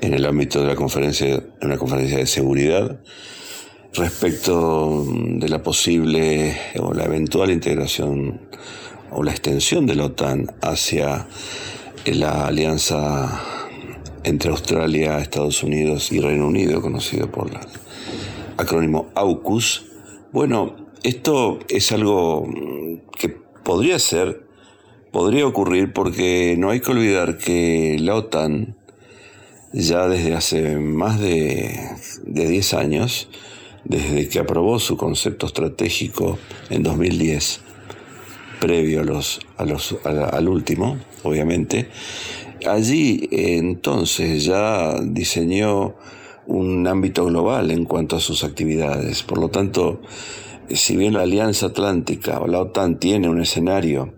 en 0.00 0.14
el 0.14 0.26
ámbito 0.26 0.60
de 0.60 0.66
la 0.66 0.74
conferencia, 0.74 1.40
una 1.62 1.78
conferencia 1.78 2.18
de 2.18 2.26
seguridad, 2.26 2.98
respecto 3.96 5.04
de 5.08 5.48
la 5.48 5.62
posible 5.62 6.56
o 6.78 6.92
la 6.92 7.04
eventual 7.04 7.50
integración 7.50 8.40
o 9.10 9.22
la 9.22 9.30
extensión 9.30 9.86
de 9.86 9.94
la 9.94 10.04
OTAN 10.04 10.46
hacia 10.62 11.26
la 12.06 12.46
alianza 12.46 13.42
entre 14.24 14.50
Australia, 14.50 15.18
Estados 15.18 15.62
Unidos 15.62 16.12
y 16.12 16.20
Reino 16.20 16.46
Unido, 16.46 16.80
conocido 16.80 17.30
por 17.30 17.50
el 17.50 17.58
acrónimo 18.56 19.10
AUKUS. 19.14 19.86
Bueno, 20.32 20.76
esto 21.02 21.58
es 21.68 21.92
algo 21.92 22.48
que 23.18 23.28
podría 23.28 23.98
ser 23.98 24.46
podría 25.16 25.46
ocurrir 25.46 25.94
porque 25.94 26.56
no 26.58 26.68
hay 26.68 26.80
que 26.80 26.90
olvidar 26.90 27.38
que 27.38 27.96
la 27.98 28.16
OTAN 28.16 28.76
ya 29.72 30.08
desde 30.08 30.34
hace 30.34 30.76
más 30.76 31.18
de, 31.18 31.74
10 32.26 32.74
años, 32.74 33.30
desde 33.88 34.28
que 34.28 34.38
aprobó 34.38 34.78
su 34.78 34.96
concepto 34.96 35.46
estratégico 35.46 36.38
en 36.70 36.82
2010, 36.82 37.60
previo 38.60 39.00
a 39.00 39.04
los, 39.04 39.40
a 39.56 39.64
los, 39.64 39.96
al 40.04 40.48
último, 40.48 40.98
obviamente, 41.22 41.88
allí 42.66 43.28
entonces 43.30 44.44
ya 44.44 45.00
diseñó 45.00 45.94
un 46.46 46.86
ámbito 46.86 47.24
global 47.26 47.70
en 47.70 47.84
cuanto 47.84 48.16
a 48.16 48.20
sus 48.20 48.44
actividades. 48.44 49.22
Por 49.22 49.38
lo 49.38 49.48
tanto, 49.48 50.00
si 50.70 50.96
bien 50.96 51.14
la 51.14 51.22
Alianza 51.22 51.66
Atlántica 51.66 52.40
o 52.40 52.46
la 52.46 52.60
OTAN 52.60 52.98
tiene 52.98 53.28
un 53.28 53.40
escenario 53.40 54.14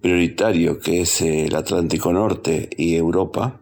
prioritario 0.00 0.78
que 0.78 1.00
es 1.02 1.20
el 1.22 1.54
Atlántico 1.54 2.12
Norte 2.12 2.68
y 2.76 2.94
Europa, 2.94 3.60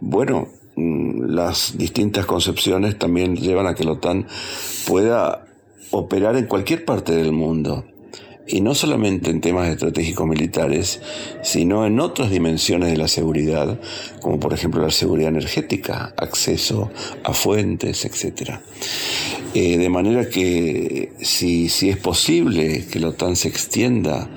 bueno, 0.00 0.48
las 0.76 1.78
distintas 1.78 2.26
concepciones 2.26 2.98
también 2.98 3.36
llevan 3.36 3.66
a 3.66 3.74
que 3.74 3.84
la 3.84 3.92
OTAN 3.92 4.26
pueda 4.86 5.46
operar 5.90 6.36
en 6.36 6.46
cualquier 6.46 6.84
parte 6.84 7.14
del 7.14 7.32
mundo 7.32 7.84
y 8.46 8.60
no 8.60 8.74
solamente 8.74 9.30
en 9.30 9.40
temas 9.40 9.68
estratégicos 9.68 10.26
militares, 10.26 11.00
sino 11.42 11.86
en 11.86 11.98
otras 12.00 12.30
dimensiones 12.30 12.90
de 12.90 12.96
la 12.98 13.08
seguridad, 13.08 13.80
como 14.20 14.38
por 14.38 14.52
ejemplo 14.52 14.82
la 14.82 14.90
seguridad 14.90 15.30
energética, 15.30 16.14
acceso 16.16 16.90
a 17.22 17.32
fuentes, 17.32 18.04
etc. 18.04 18.58
Eh, 19.54 19.78
de 19.78 19.88
manera 19.88 20.28
que 20.28 21.12
si, 21.22 21.68
si 21.68 21.88
es 21.88 21.96
posible 21.96 22.86
que 22.86 23.00
la 23.00 23.08
OTAN 23.08 23.36
se 23.36 23.48
extienda 23.48 24.28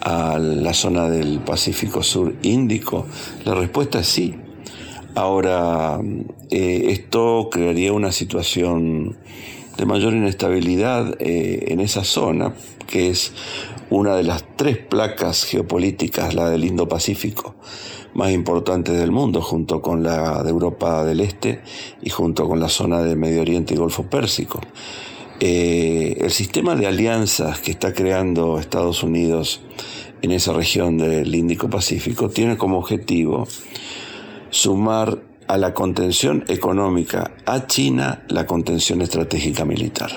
a 0.00 0.38
la 0.38 0.74
zona 0.74 1.08
del 1.08 1.40
Pacífico 1.40 2.02
Sur 2.02 2.34
Índico, 2.42 3.06
la 3.44 3.54
respuesta 3.54 4.00
es 4.00 4.06
sí. 4.06 4.34
Ahora, 5.16 6.00
eh, 6.50 6.86
esto 6.88 7.48
crearía 7.48 7.92
una 7.92 8.10
situación 8.10 9.16
de 9.76 9.86
mayor 9.86 10.12
inestabilidad 10.12 11.16
eh, 11.20 11.66
en 11.68 11.78
esa 11.78 12.02
zona, 12.02 12.52
que 12.88 13.10
es 13.10 13.32
una 13.90 14.16
de 14.16 14.24
las 14.24 14.44
tres 14.56 14.76
placas 14.76 15.44
geopolíticas, 15.44 16.34
la 16.34 16.50
del 16.50 16.64
Indo-Pacífico, 16.64 17.54
más 18.14 18.32
importantes 18.32 18.98
del 18.98 19.12
mundo, 19.12 19.40
junto 19.40 19.80
con 19.80 20.02
la 20.02 20.42
de 20.42 20.50
Europa 20.50 21.04
del 21.04 21.20
Este 21.20 21.62
y 22.02 22.10
junto 22.10 22.48
con 22.48 22.58
la 22.58 22.68
zona 22.68 23.00
de 23.00 23.14
Medio 23.14 23.42
Oriente 23.42 23.74
y 23.74 23.76
Golfo 23.76 24.04
Pérsico. 24.04 24.60
Eh, 25.38 26.16
el 26.22 26.32
sistema 26.32 26.74
de 26.74 26.88
alianzas 26.88 27.60
que 27.60 27.70
está 27.70 27.92
creando 27.92 28.58
Estados 28.58 29.04
Unidos 29.04 29.60
en 30.22 30.32
esa 30.32 30.52
región 30.52 30.98
del 30.98 31.32
Índico-Pacífico 31.32 32.30
tiene 32.30 32.56
como 32.56 32.78
objetivo 32.78 33.46
sumar 34.54 35.18
a 35.48 35.58
la 35.58 35.74
contención 35.74 36.44
económica 36.46 37.32
a 37.44 37.66
China 37.66 38.22
la 38.28 38.46
contención 38.46 39.02
estratégica 39.02 39.64
militar. 39.64 40.10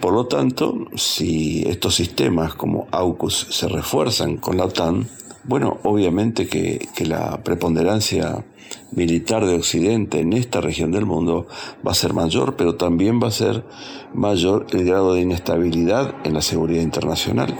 Por 0.00 0.14
lo 0.14 0.26
tanto, 0.26 0.88
si 0.96 1.62
estos 1.68 1.94
sistemas 1.94 2.54
como 2.54 2.88
AUKUS 2.90 3.46
se 3.50 3.68
refuerzan 3.68 4.38
con 4.38 4.56
la 4.56 4.64
OTAN, 4.64 5.08
bueno, 5.44 5.78
obviamente 5.84 6.48
que, 6.48 6.88
la 7.06 7.44
preponderancia 7.44 8.44
militar 8.90 9.46
de 9.46 9.54
Occidente 9.54 10.18
en 10.18 10.32
esta 10.32 10.60
región 10.60 10.90
del 10.90 11.06
mundo 11.06 11.46
va 11.86 11.92
a 11.92 11.94
ser 11.94 12.14
mayor, 12.14 12.56
pero 12.56 12.74
también 12.74 13.22
va 13.22 13.28
a 13.28 13.32
ser 13.32 13.64
mayor 14.12 14.66
el 14.72 14.84
grado 14.84 15.14
de 15.14 15.20
inestabilidad 15.20 16.14
en 16.24 16.34
la 16.34 16.42
seguridad 16.42 16.82
internacional. 16.82 17.56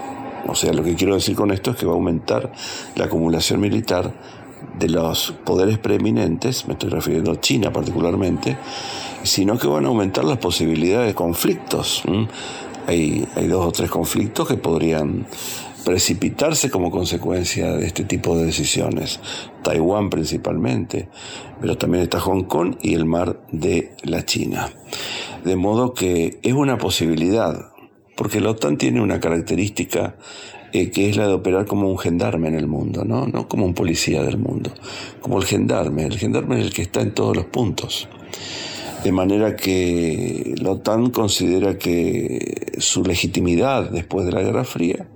O 0.48 0.56
sea, 0.56 0.72
lo 0.72 0.82
que 0.82 0.96
quiero 0.96 1.14
decir 1.14 1.36
con 1.36 1.52
esto 1.52 1.70
es 1.70 1.76
que 1.76 1.86
va 1.86 1.92
a 1.92 1.94
aumentar 1.94 2.50
la 2.96 3.04
acumulación 3.04 3.60
militar 3.60 4.41
de 4.78 4.88
los 4.88 5.32
poderes 5.44 5.78
preeminentes, 5.78 6.66
me 6.66 6.74
estoy 6.74 6.90
refiriendo 6.90 7.32
a 7.32 7.40
China 7.40 7.72
particularmente, 7.72 8.56
sino 9.22 9.58
que 9.58 9.66
van 9.66 9.84
a 9.84 9.88
aumentar 9.88 10.24
las 10.24 10.38
posibilidades 10.38 11.08
de 11.08 11.14
conflictos. 11.14 12.02
Hay, 12.86 13.26
hay 13.36 13.46
dos 13.46 13.66
o 13.66 13.72
tres 13.72 13.90
conflictos 13.90 14.48
que 14.48 14.56
podrían 14.56 15.26
precipitarse 15.84 16.70
como 16.70 16.90
consecuencia 16.90 17.72
de 17.72 17.86
este 17.86 18.04
tipo 18.04 18.36
de 18.36 18.46
decisiones. 18.46 19.20
Taiwán 19.62 20.10
principalmente, 20.10 21.08
pero 21.60 21.76
también 21.76 22.04
está 22.04 22.20
Hong 22.20 22.44
Kong 22.44 22.76
y 22.82 22.94
el 22.94 23.04
mar 23.04 23.40
de 23.50 23.92
la 24.02 24.24
China. 24.24 24.70
De 25.44 25.56
modo 25.56 25.94
que 25.94 26.38
es 26.42 26.52
una 26.52 26.78
posibilidad, 26.78 27.72
porque 28.16 28.40
la 28.40 28.50
OTAN 28.50 28.76
tiene 28.76 29.00
una 29.00 29.20
característica 29.20 30.16
eh, 30.72 30.90
que 30.90 31.10
es 31.10 31.16
la 31.16 31.26
de 31.26 31.34
operar 31.34 31.66
como 31.66 31.90
un 31.90 31.98
gendarme 31.98 32.48
en 32.48 32.54
el 32.54 32.66
mundo, 32.66 33.04
¿no? 33.04 33.26
no 33.26 33.46
como 33.46 33.66
un 33.66 33.74
policía 33.74 34.22
del 34.22 34.38
mundo, 34.38 34.72
como 35.20 35.38
el 35.38 35.44
gendarme. 35.44 36.04
El 36.04 36.18
gendarme 36.18 36.58
es 36.58 36.66
el 36.66 36.72
que 36.72 36.82
está 36.82 37.02
en 37.02 37.12
todos 37.12 37.36
los 37.36 37.44
puntos. 37.44 38.08
De 39.04 39.12
manera 39.12 39.56
que 39.56 40.54
la 40.58 40.70
OTAN 40.70 41.10
considera 41.10 41.76
que 41.76 42.72
su 42.78 43.04
legitimidad 43.04 43.90
después 43.90 44.24
de 44.24 44.32
la 44.32 44.42
Guerra 44.42 44.64
Fría 44.64 45.08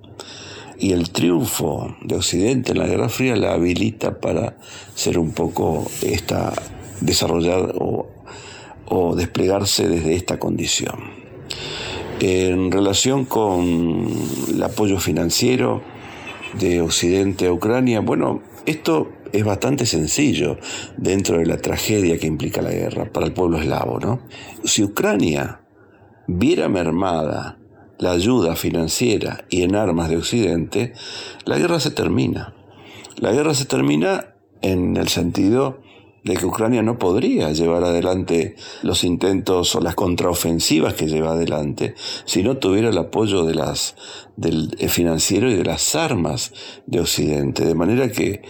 y 0.79 0.93
el 0.93 1.11
triunfo 1.11 1.97
de 2.03 2.17
Occidente 2.17 2.73
en 2.73 2.79
la 2.79 2.87
Guerra 2.87 3.09
Fría 3.09 3.37
la 3.37 3.55
habilita 3.55 4.21
para 4.21 4.59
ser 4.95 5.19
un 5.19 5.31
poco 5.31 5.87
esta, 6.03 6.53
desarrollar 7.01 7.75
o, 7.79 8.09
o 8.87 9.15
desplegarse 9.15 9.89
desde 9.89 10.17
esta 10.17 10.39
condición. 10.39 11.26
En 12.21 12.73
relación 12.73 13.27
con 13.27 14.09
el 14.49 14.63
apoyo 14.63 14.99
financiero 14.99 15.83
de 16.59 16.81
Occidente 16.81 17.47
a 17.47 17.53
Ucrania, 17.53 18.01
bueno, 18.01 18.41
esto 18.65 19.13
es 19.33 19.45
bastante 19.45 19.85
sencillo 19.85 20.57
dentro 20.97 21.39
de 21.39 21.47
la 21.47 21.59
tragedia 21.59 22.19
que 22.19 22.27
implica 22.27 22.63
la 22.63 22.71
guerra 22.71 23.13
para 23.13 23.27
el 23.27 23.33
pueblo 23.33 23.59
eslavo, 23.59 24.01
¿no? 24.01 24.21
Si 24.65 24.83
Ucrania 24.83 25.61
viera 26.27 26.71
mermada 26.71 27.59
la 27.99 28.13
ayuda 28.13 28.57
financiera 28.57 29.45
y 29.51 29.63
en 29.63 29.75
armas 29.75 30.09
de 30.09 30.17
Occidente, 30.17 30.95
la 31.45 31.59
guerra 31.59 31.81
se 31.81 31.91
termina. 31.91 32.55
La 33.19 33.33
guerra 33.33 33.53
se 33.53 33.67
termina 33.67 34.35
en 34.63 34.97
el 34.97 35.09
sentido 35.09 35.81
de 36.27 36.37
que 36.37 36.45
Ucrania 36.45 36.83
no 36.83 36.99
podría 36.99 37.53
llevar 37.53 37.85
adelante 37.85 38.57
los 38.83 39.05
intentos 39.05 39.77
o 39.77 39.81
las 39.81 39.95
contraofensivas 39.95 40.95
que 40.95 41.07
lleva 41.07 41.31
adelante 41.31 41.95
si 42.25 42.43
no 42.43 42.57
tuviera 42.57 42.89
el 42.89 42.99
apoyo 42.99 43.45
de 43.45 43.55
las, 43.55 43.95
del 44.37 44.77
financiero 44.89 45.49
y 45.49 45.55
de 45.55 45.65
las 45.65 45.95
armas 45.95 46.53
de 46.87 46.99
Occidente. 46.99 47.65
De 47.65 47.77
manera 47.77 48.11
que 48.11 48.43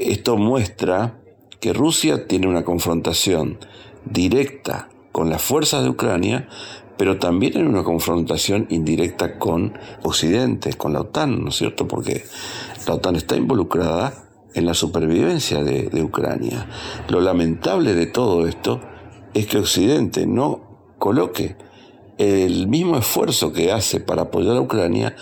esto 0.00 0.36
muestra 0.36 1.20
que 1.60 1.72
Rusia 1.72 2.26
tiene 2.26 2.48
una 2.48 2.64
confrontación 2.64 3.58
directa 4.04 4.88
con 5.12 5.30
las 5.30 5.40
fuerzas 5.40 5.84
de 5.84 5.90
Ucrania, 5.90 6.48
pero 6.96 7.18
también 7.18 7.56
en 7.56 7.68
una 7.68 7.84
confrontación 7.84 8.66
indirecta 8.70 9.38
con 9.38 9.78
Occidente, 10.02 10.72
con 10.72 10.94
la 10.94 11.02
OTAN, 11.02 11.44
¿no 11.44 11.50
es 11.50 11.56
cierto? 11.56 11.86
Porque 11.86 12.24
la 12.88 12.94
OTAN 12.94 13.14
está 13.14 13.36
involucrada 13.36 14.29
en 14.54 14.66
la 14.66 14.74
supervivencia 14.74 15.62
de, 15.62 16.02
Ucrania. 16.02 16.66
Lo 17.08 17.20
lamentable 17.20 17.94
de 17.94 18.06
todo 18.06 18.46
esto 18.46 18.80
es 19.34 19.46
que 19.46 19.58
Occidente 19.58 20.26
no 20.26 20.94
coloque 20.98 21.56
el 22.18 22.68
mismo 22.68 22.98
esfuerzo 22.98 23.52
que 23.52 23.72
hace 23.72 24.00
para 24.00 24.22
apoyar 24.22 24.56
a 24.56 24.60
Ucrania 24.60 25.14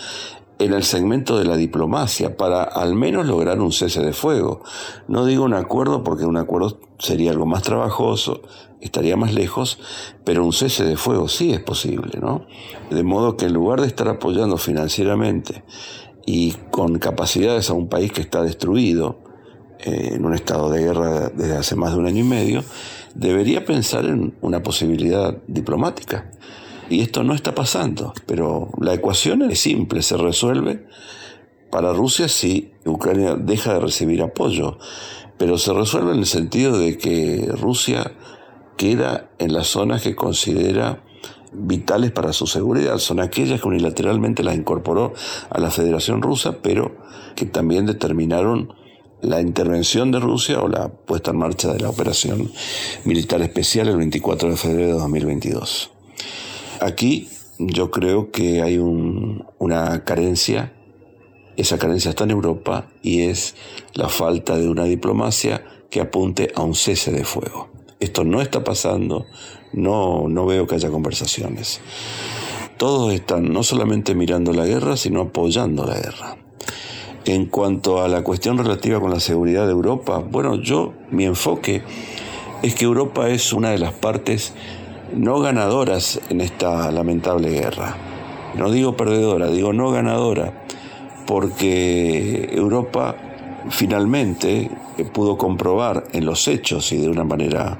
en 0.57 0.73
el 0.73 0.83
segmento 0.83 1.37
de 1.37 1.45
la 1.45 1.55
diplomacia 1.55 2.35
para 2.35 2.63
al 2.63 2.93
menos 2.93 3.25
lograr 3.25 3.61
un 3.61 3.71
cese 3.71 4.01
de 4.01 4.11
fuego. 4.11 4.61
No 5.07 5.25
digo 5.25 5.45
un 5.45 5.53
acuerdo 5.53 6.03
porque 6.03 6.25
un 6.25 6.35
acuerdo 6.35 6.79
sería 6.99 7.31
algo 7.31 7.45
más 7.45 7.63
trabajoso, 7.63 8.41
estaría 8.81 9.15
más 9.15 9.33
lejos, 9.33 9.79
pero 10.25 10.43
un 10.43 10.51
cese 10.51 10.83
de 10.83 10.97
fuego 10.97 11.29
sí 11.29 11.53
es 11.53 11.61
posible, 11.61 12.19
¿no? 12.19 12.45
De 12.89 13.03
modo 13.03 13.37
que 13.37 13.45
en 13.45 13.53
lugar 13.53 13.79
de 13.79 13.87
estar 13.87 14.09
apoyando 14.09 14.57
financieramente 14.57 15.63
y 16.31 16.51
con 16.69 16.99
capacidades 16.99 17.71
a 17.71 17.73
un 17.73 17.87
país 17.87 18.11
que 18.11 18.21
está 18.21 18.43
destruido, 18.43 19.17
eh, 19.79 20.11
en 20.13 20.25
un 20.25 20.35
estado 20.35 20.69
de 20.69 20.83
guerra 20.83 21.29
desde 21.29 21.57
hace 21.57 21.75
más 21.75 21.93
de 21.93 21.97
un 21.97 22.05
año 22.05 22.19
y 22.19 22.27
medio, 22.27 22.63
debería 23.15 23.65
pensar 23.65 24.05
en 24.05 24.35
una 24.41 24.61
posibilidad 24.61 25.35
diplomática. 25.47 26.29
Y 26.87 27.01
esto 27.01 27.23
no 27.23 27.33
está 27.33 27.55
pasando, 27.55 28.13
pero 28.27 28.69
la 28.79 28.93
ecuación 28.93 29.41
es 29.49 29.59
simple, 29.59 30.03
se 30.03 30.17
resuelve 30.17 30.85
para 31.71 31.93
Rusia 31.93 32.27
si 32.27 32.73
Ucrania 32.85 33.33
deja 33.33 33.73
de 33.73 33.79
recibir 33.79 34.21
apoyo, 34.21 34.77
pero 35.39 35.57
se 35.57 35.73
resuelve 35.73 36.11
en 36.11 36.19
el 36.19 36.27
sentido 36.27 36.77
de 36.77 36.99
que 36.99 37.49
Rusia 37.59 38.11
queda 38.77 39.31
en 39.39 39.51
las 39.53 39.65
zonas 39.65 40.03
que 40.03 40.15
considera 40.15 41.01
vitales 41.51 42.11
para 42.11 42.33
su 42.33 42.47
seguridad. 42.47 42.97
Son 42.97 43.19
aquellas 43.19 43.61
que 43.61 43.67
unilateralmente 43.67 44.43
las 44.43 44.55
incorporó 44.55 45.13
a 45.49 45.59
la 45.59 45.71
Federación 45.71 46.21
Rusa, 46.21 46.57
pero 46.61 46.95
que 47.35 47.45
también 47.45 47.85
determinaron 47.85 48.73
la 49.21 49.41
intervención 49.41 50.11
de 50.11 50.19
Rusia 50.19 50.61
o 50.61 50.67
la 50.67 50.89
puesta 50.89 51.31
en 51.31 51.37
marcha 51.37 51.73
de 51.73 51.79
la 51.79 51.89
operación 51.89 52.51
militar 53.03 53.41
especial 53.41 53.89
el 53.89 53.97
24 53.97 54.49
de 54.51 54.57
febrero 54.57 54.87
de 54.87 54.99
2022. 54.99 55.91
Aquí 56.79 57.27
yo 57.57 57.91
creo 57.91 58.31
que 58.31 58.61
hay 58.61 58.77
una 58.77 60.05
carencia, 60.05 60.73
esa 61.57 61.77
carencia 61.77 62.09
está 62.09 62.23
en 62.23 62.31
Europa 62.31 62.87
y 63.01 63.23
es 63.23 63.55
la 63.93 64.07
falta 64.07 64.57
de 64.57 64.69
una 64.69 64.85
diplomacia 64.85 65.65
que 65.89 65.99
apunte 65.99 66.51
a 66.55 66.61
un 66.61 66.75
cese 66.75 67.11
de 67.11 67.25
fuego. 67.25 67.69
Esto 67.99 68.23
no 68.23 68.41
está 68.41 68.63
pasando, 68.63 69.25
no, 69.73 70.27
no 70.27 70.45
veo 70.45 70.67
que 70.67 70.75
haya 70.75 70.89
conversaciones. 70.89 71.81
Todos 72.77 73.13
están 73.13 73.51
no 73.51 73.63
solamente 73.63 74.15
mirando 74.15 74.53
la 74.53 74.65
guerra, 74.65 74.95
sino 74.95 75.21
apoyando 75.21 75.85
la 75.85 75.95
guerra. 75.95 76.37
En 77.25 77.45
cuanto 77.45 78.01
a 78.01 78.07
la 78.07 78.23
cuestión 78.23 78.57
relativa 78.57 78.99
con 78.99 79.11
la 79.11 79.19
seguridad 79.19 79.65
de 79.65 79.71
Europa, 79.71 80.19
bueno, 80.19 80.55
yo, 80.55 80.93
mi 81.11 81.25
enfoque 81.25 81.83
es 82.63 82.75
que 82.75 82.85
Europa 82.85 83.29
es 83.29 83.53
una 83.53 83.71
de 83.71 83.79
las 83.79 83.93
partes 83.93 84.53
no 85.13 85.39
ganadoras 85.39 86.19
en 86.29 86.41
esta 86.41 86.91
lamentable 86.91 87.49
guerra. 87.49 87.95
No 88.55 88.71
digo 88.71 88.95
perdedora, 88.95 89.47
digo 89.49 89.73
no 89.73 89.91
ganadora, 89.91 90.65
porque 91.27 92.49
Europa 92.51 93.15
finalmente 93.69 94.71
pudo 95.13 95.37
comprobar 95.37 96.05
en 96.13 96.25
los 96.25 96.47
hechos 96.47 96.91
y 96.91 96.97
de 96.97 97.09
una 97.09 97.23
manera 97.23 97.79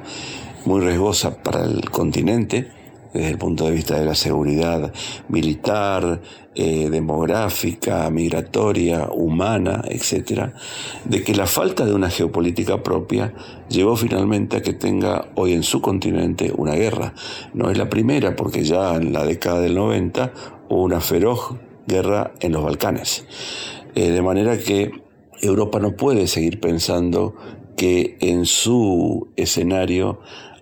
muy 0.70 0.82
riesgosa 0.82 1.42
para 1.42 1.66
el 1.66 1.90
continente, 1.90 2.68
desde 3.12 3.32
el 3.32 3.40
punto 3.40 3.66
de 3.66 3.72
vista 3.72 3.98
de 4.00 4.06
la 4.06 4.14
seguridad 4.14 4.94
militar, 5.28 6.22
eh, 6.54 6.92
demográfica, 6.92 8.08
migratoria, 8.12 9.10
humana, 9.12 9.82
etc., 9.90 10.52
de 11.06 11.24
que 11.24 11.34
la 11.34 11.48
falta 11.48 11.86
de 11.86 11.96
una 11.96 12.12
geopolítica 12.12 12.84
propia 12.84 13.34
llevó 13.68 13.96
finalmente 13.96 14.58
a 14.58 14.62
que 14.62 14.74
tenga 14.74 15.30
hoy 15.34 15.54
en 15.54 15.64
su 15.64 15.82
continente 15.82 16.54
una 16.56 16.76
guerra. 16.76 17.16
No 17.56 17.72
es 17.72 17.78
la 17.80 17.90
primera, 17.90 18.36
porque 18.36 18.64
ya 18.64 18.96
en 18.96 19.12
la 19.12 19.26
década 19.26 19.62
del 19.62 19.74
90 19.74 20.34
hubo 20.70 20.84
una 20.84 21.02
feroz 21.02 21.56
guerra 21.88 22.32
en 22.42 22.52
los 22.52 22.64
Balcanes. 22.64 23.26
Eh, 23.96 24.12
de 24.12 24.22
manera 24.22 24.56
que 24.60 24.92
Europa 25.42 25.80
no 25.80 25.96
puede 25.96 26.28
seguir 26.28 26.60
pensando 26.60 27.34
que 27.80 28.18
en 28.20 28.46
su 28.46 29.30
escenario 29.38 30.20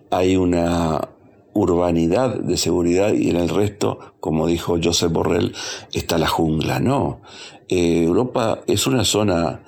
hay 0.09 0.35
una 0.35 1.09
urbanidad 1.53 2.35
de 2.35 2.55
seguridad 2.55 3.13
y 3.13 3.29
en 3.29 3.37
el 3.37 3.49
resto, 3.49 3.99
como 4.19 4.45
dijo 4.47 4.77
Joseph 4.81 5.11
Borrell, 5.11 5.55
está 5.93 6.17
la 6.17 6.27
jungla. 6.27 6.79
No, 6.79 7.21
eh, 7.67 8.03
Europa 8.03 8.59
es 8.67 8.85
una 8.85 9.03
zona 9.03 9.61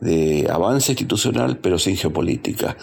de 0.00 0.48
avance 0.50 0.92
institucional, 0.92 1.58
pero 1.58 1.78
sin 1.78 1.96
geopolítica. 1.96 2.76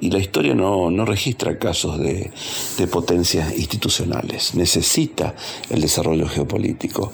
Y 0.00 0.10
la 0.10 0.18
historia 0.18 0.54
no, 0.54 0.90
registra 1.04 1.58
casos 1.58 1.98
de, 1.98 2.30
de, 2.78 2.86
potencias 2.88 3.56
institucionales. 3.56 4.54
Necesita 4.54 5.34
el 5.70 5.80
desarrollo 5.80 6.28
geopolítico. 6.28 7.12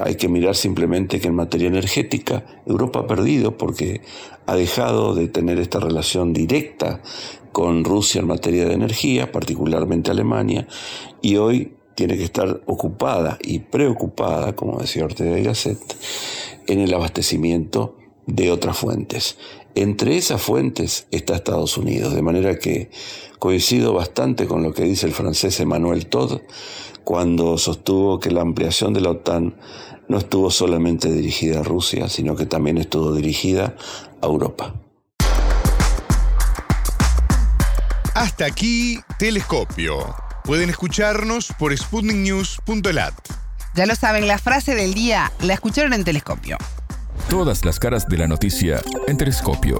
Hay 0.00 0.16
que 0.16 0.28
mirar 0.28 0.56
simplemente 0.56 1.20
que 1.20 1.28
en 1.28 1.34
materia 1.34 1.68
energética 1.68 2.44
Europa 2.66 3.00
ha 3.00 3.06
perdido 3.06 3.56
porque 3.58 4.00
ha 4.46 4.56
dejado 4.56 5.14
de 5.14 5.28
tener 5.28 5.58
esta 5.58 5.80
relación 5.80 6.32
directa 6.32 7.02
con 7.54 7.84
Rusia 7.84 8.20
en 8.20 8.26
materia 8.26 8.66
de 8.66 8.74
energía, 8.74 9.30
particularmente 9.30 10.10
Alemania, 10.10 10.66
y 11.22 11.36
hoy 11.36 11.76
tiene 11.94 12.16
que 12.16 12.24
estar 12.24 12.62
ocupada 12.66 13.38
y 13.40 13.60
preocupada, 13.60 14.56
como 14.56 14.80
decía 14.80 15.04
Ortega 15.04 15.38
Gasset, 15.38 15.78
en 16.66 16.80
el 16.80 16.92
abastecimiento 16.92 17.96
de 18.26 18.50
otras 18.50 18.76
fuentes. 18.76 19.38
Entre 19.76 20.16
esas 20.16 20.42
fuentes 20.42 21.06
está 21.12 21.36
Estados 21.36 21.78
Unidos, 21.78 22.12
de 22.12 22.22
manera 22.22 22.58
que 22.58 22.90
coincido 23.38 23.92
bastante 23.92 24.46
con 24.46 24.64
lo 24.64 24.72
que 24.72 24.82
dice 24.82 25.06
el 25.06 25.12
francés 25.12 25.60
Emmanuel 25.60 26.06
Todd 26.06 26.40
cuando 27.04 27.56
sostuvo 27.56 28.18
que 28.18 28.32
la 28.32 28.40
ampliación 28.40 28.94
de 28.94 29.00
la 29.00 29.10
OTAN 29.10 29.54
no 30.08 30.18
estuvo 30.18 30.50
solamente 30.50 31.12
dirigida 31.12 31.60
a 31.60 31.62
Rusia, 31.62 32.08
sino 32.08 32.34
que 32.34 32.46
también 32.46 32.78
estuvo 32.78 33.12
dirigida 33.12 33.76
a 34.20 34.26
Europa. 34.26 34.83
Hasta 38.14 38.46
aquí, 38.46 38.98
Telescopio. 39.18 40.14
Pueden 40.44 40.70
escucharnos 40.70 41.52
por 41.58 41.76
sputniknews.lat. 41.76 43.12
Ya 43.74 43.86
lo 43.86 43.94
saben, 43.96 44.28
la 44.28 44.38
frase 44.38 44.76
del 44.76 44.94
día 44.94 45.32
la 45.44 45.54
escucharon 45.54 45.92
en 45.94 46.04
Telescopio. 46.04 46.56
Todas 47.28 47.64
las 47.64 47.80
caras 47.80 48.08
de 48.08 48.18
la 48.18 48.28
noticia 48.28 48.78
en 49.08 49.18
Telescopio. 49.18 49.78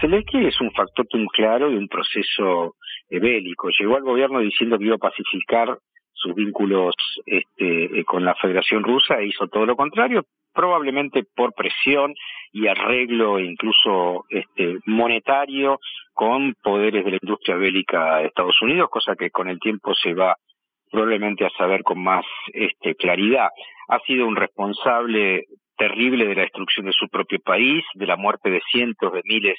Zelensky 0.00 0.44
es 0.44 0.60
un 0.60 0.72
factor 0.72 1.06
muy 1.14 1.28
claro 1.28 1.70
de 1.70 1.78
un 1.78 1.86
proceso 1.86 2.74
bélico. 3.08 3.68
Llegó 3.78 3.94
al 3.94 4.02
gobierno 4.02 4.40
diciendo 4.40 4.76
que 4.76 4.86
iba 4.86 4.96
a 4.96 4.98
pacificar 4.98 5.78
sus 6.14 6.34
vínculos 6.34 6.96
este, 7.26 8.00
eh, 8.00 8.04
con 8.04 8.24
la 8.24 8.34
Federación 8.34 8.82
Rusa 8.82 9.20
e 9.20 9.28
hizo 9.28 9.46
todo 9.46 9.66
lo 9.66 9.76
contrario, 9.76 10.24
probablemente 10.52 11.24
por 11.36 11.54
presión 11.54 12.12
y 12.52 12.66
arreglo 12.66 13.40
incluso 13.40 14.24
este, 14.28 14.78
monetario 14.86 15.78
con 16.12 16.54
poderes 16.62 17.04
de 17.04 17.12
la 17.12 17.18
industria 17.20 17.56
bélica 17.56 18.18
de 18.18 18.26
Estados 18.26 18.60
Unidos, 18.60 18.90
cosa 18.90 19.16
que 19.16 19.30
con 19.30 19.48
el 19.48 19.58
tiempo 19.58 19.94
se 19.94 20.12
va 20.12 20.36
probablemente 20.90 21.46
a 21.46 21.50
saber 21.50 21.82
con 21.82 22.02
más 22.02 22.24
este, 22.52 22.94
claridad. 22.94 23.48
Ha 23.88 23.98
sido 24.00 24.26
un 24.26 24.36
responsable 24.36 25.46
terrible 25.76 26.26
de 26.26 26.34
la 26.34 26.42
destrucción 26.42 26.86
de 26.86 26.92
su 26.92 27.08
propio 27.08 27.40
país, 27.40 27.82
de 27.94 28.06
la 28.06 28.16
muerte 28.16 28.50
de 28.50 28.60
cientos 28.70 29.12
de 29.12 29.22
miles 29.24 29.58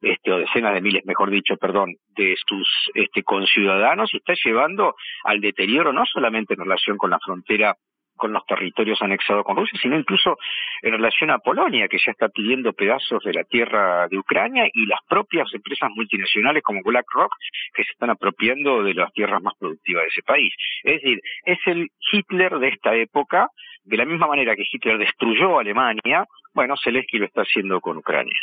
este, 0.00 0.32
o 0.32 0.38
decenas 0.38 0.72
de 0.72 0.80
miles, 0.80 1.04
mejor 1.04 1.30
dicho, 1.30 1.58
perdón, 1.58 1.94
de 2.16 2.34
sus 2.48 2.66
este, 2.94 3.22
conciudadanos 3.22 4.12
y 4.14 4.16
está 4.16 4.32
llevando 4.42 4.94
al 5.24 5.42
deterioro 5.42 5.92
no 5.92 6.06
solamente 6.06 6.54
en 6.54 6.60
relación 6.60 6.96
con 6.96 7.10
la 7.10 7.18
frontera 7.18 7.74
con 8.20 8.32
los 8.32 8.44
territorios 8.46 9.00
anexados 9.00 9.44
con 9.44 9.56
Rusia, 9.56 9.80
sino 9.82 9.98
incluso 9.98 10.36
en 10.82 10.92
relación 10.92 11.30
a 11.30 11.38
Polonia, 11.38 11.88
que 11.88 11.98
ya 11.98 12.12
está 12.12 12.28
pidiendo 12.28 12.72
pedazos 12.74 13.24
de 13.24 13.32
la 13.32 13.44
tierra 13.44 14.06
de 14.08 14.18
Ucrania, 14.18 14.68
y 14.72 14.86
las 14.86 15.00
propias 15.08 15.52
empresas 15.54 15.90
multinacionales 15.96 16.62
como 16.62 16.82
BlackRock, 16.84 17.32
que 17.74 17.84
se 17.84 17.92
están 17.92 18.10
apropiando 18.10 18.84
de 18.84 18.94
las 18.94 19.12
tierras 19.12 19.42
más 19.42 19.54
productivas 19.58 20.02
de 20.02 20.08
ese 20.08 20.22
país. 20.22 20.52
Es 20.84 21.02
decir, 21.02 21.20
es 21.44 21.58
el 21.66 21.88
Hitler 22.12 22.58
de 22.58 22.68
esta 22.68 22.94
época, 22.94 23.48
de 23.84 23.96
la 23.96 24.04
misma 24.04 24.26
manera 24.26 24.54
que 24.54 24.64
Hitler 24.70 24.98
destruyó 24.98 25.58
Alemania, 25.58 26.26
bueno, 26.52 26.74
Zelensky 26.82 27.18
lo 27.18 27.26
está 27.26 27.42
haciendo 27.42 27.80
con 27.80 27.96
Ucrania. 27.96 28.36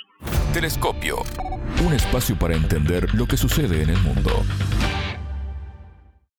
Telescopio. 0.54 1.18
Un 1.86 1.94
espacio 1.94 2.36
para 2.40 2.56
entender 2.56 3.14
lo 3.14 3.28
que 3.28 3.38
sucede 3.38 3.84
en 3.84 3.90
el 3.92 4.02
mundo. 4.02 4.32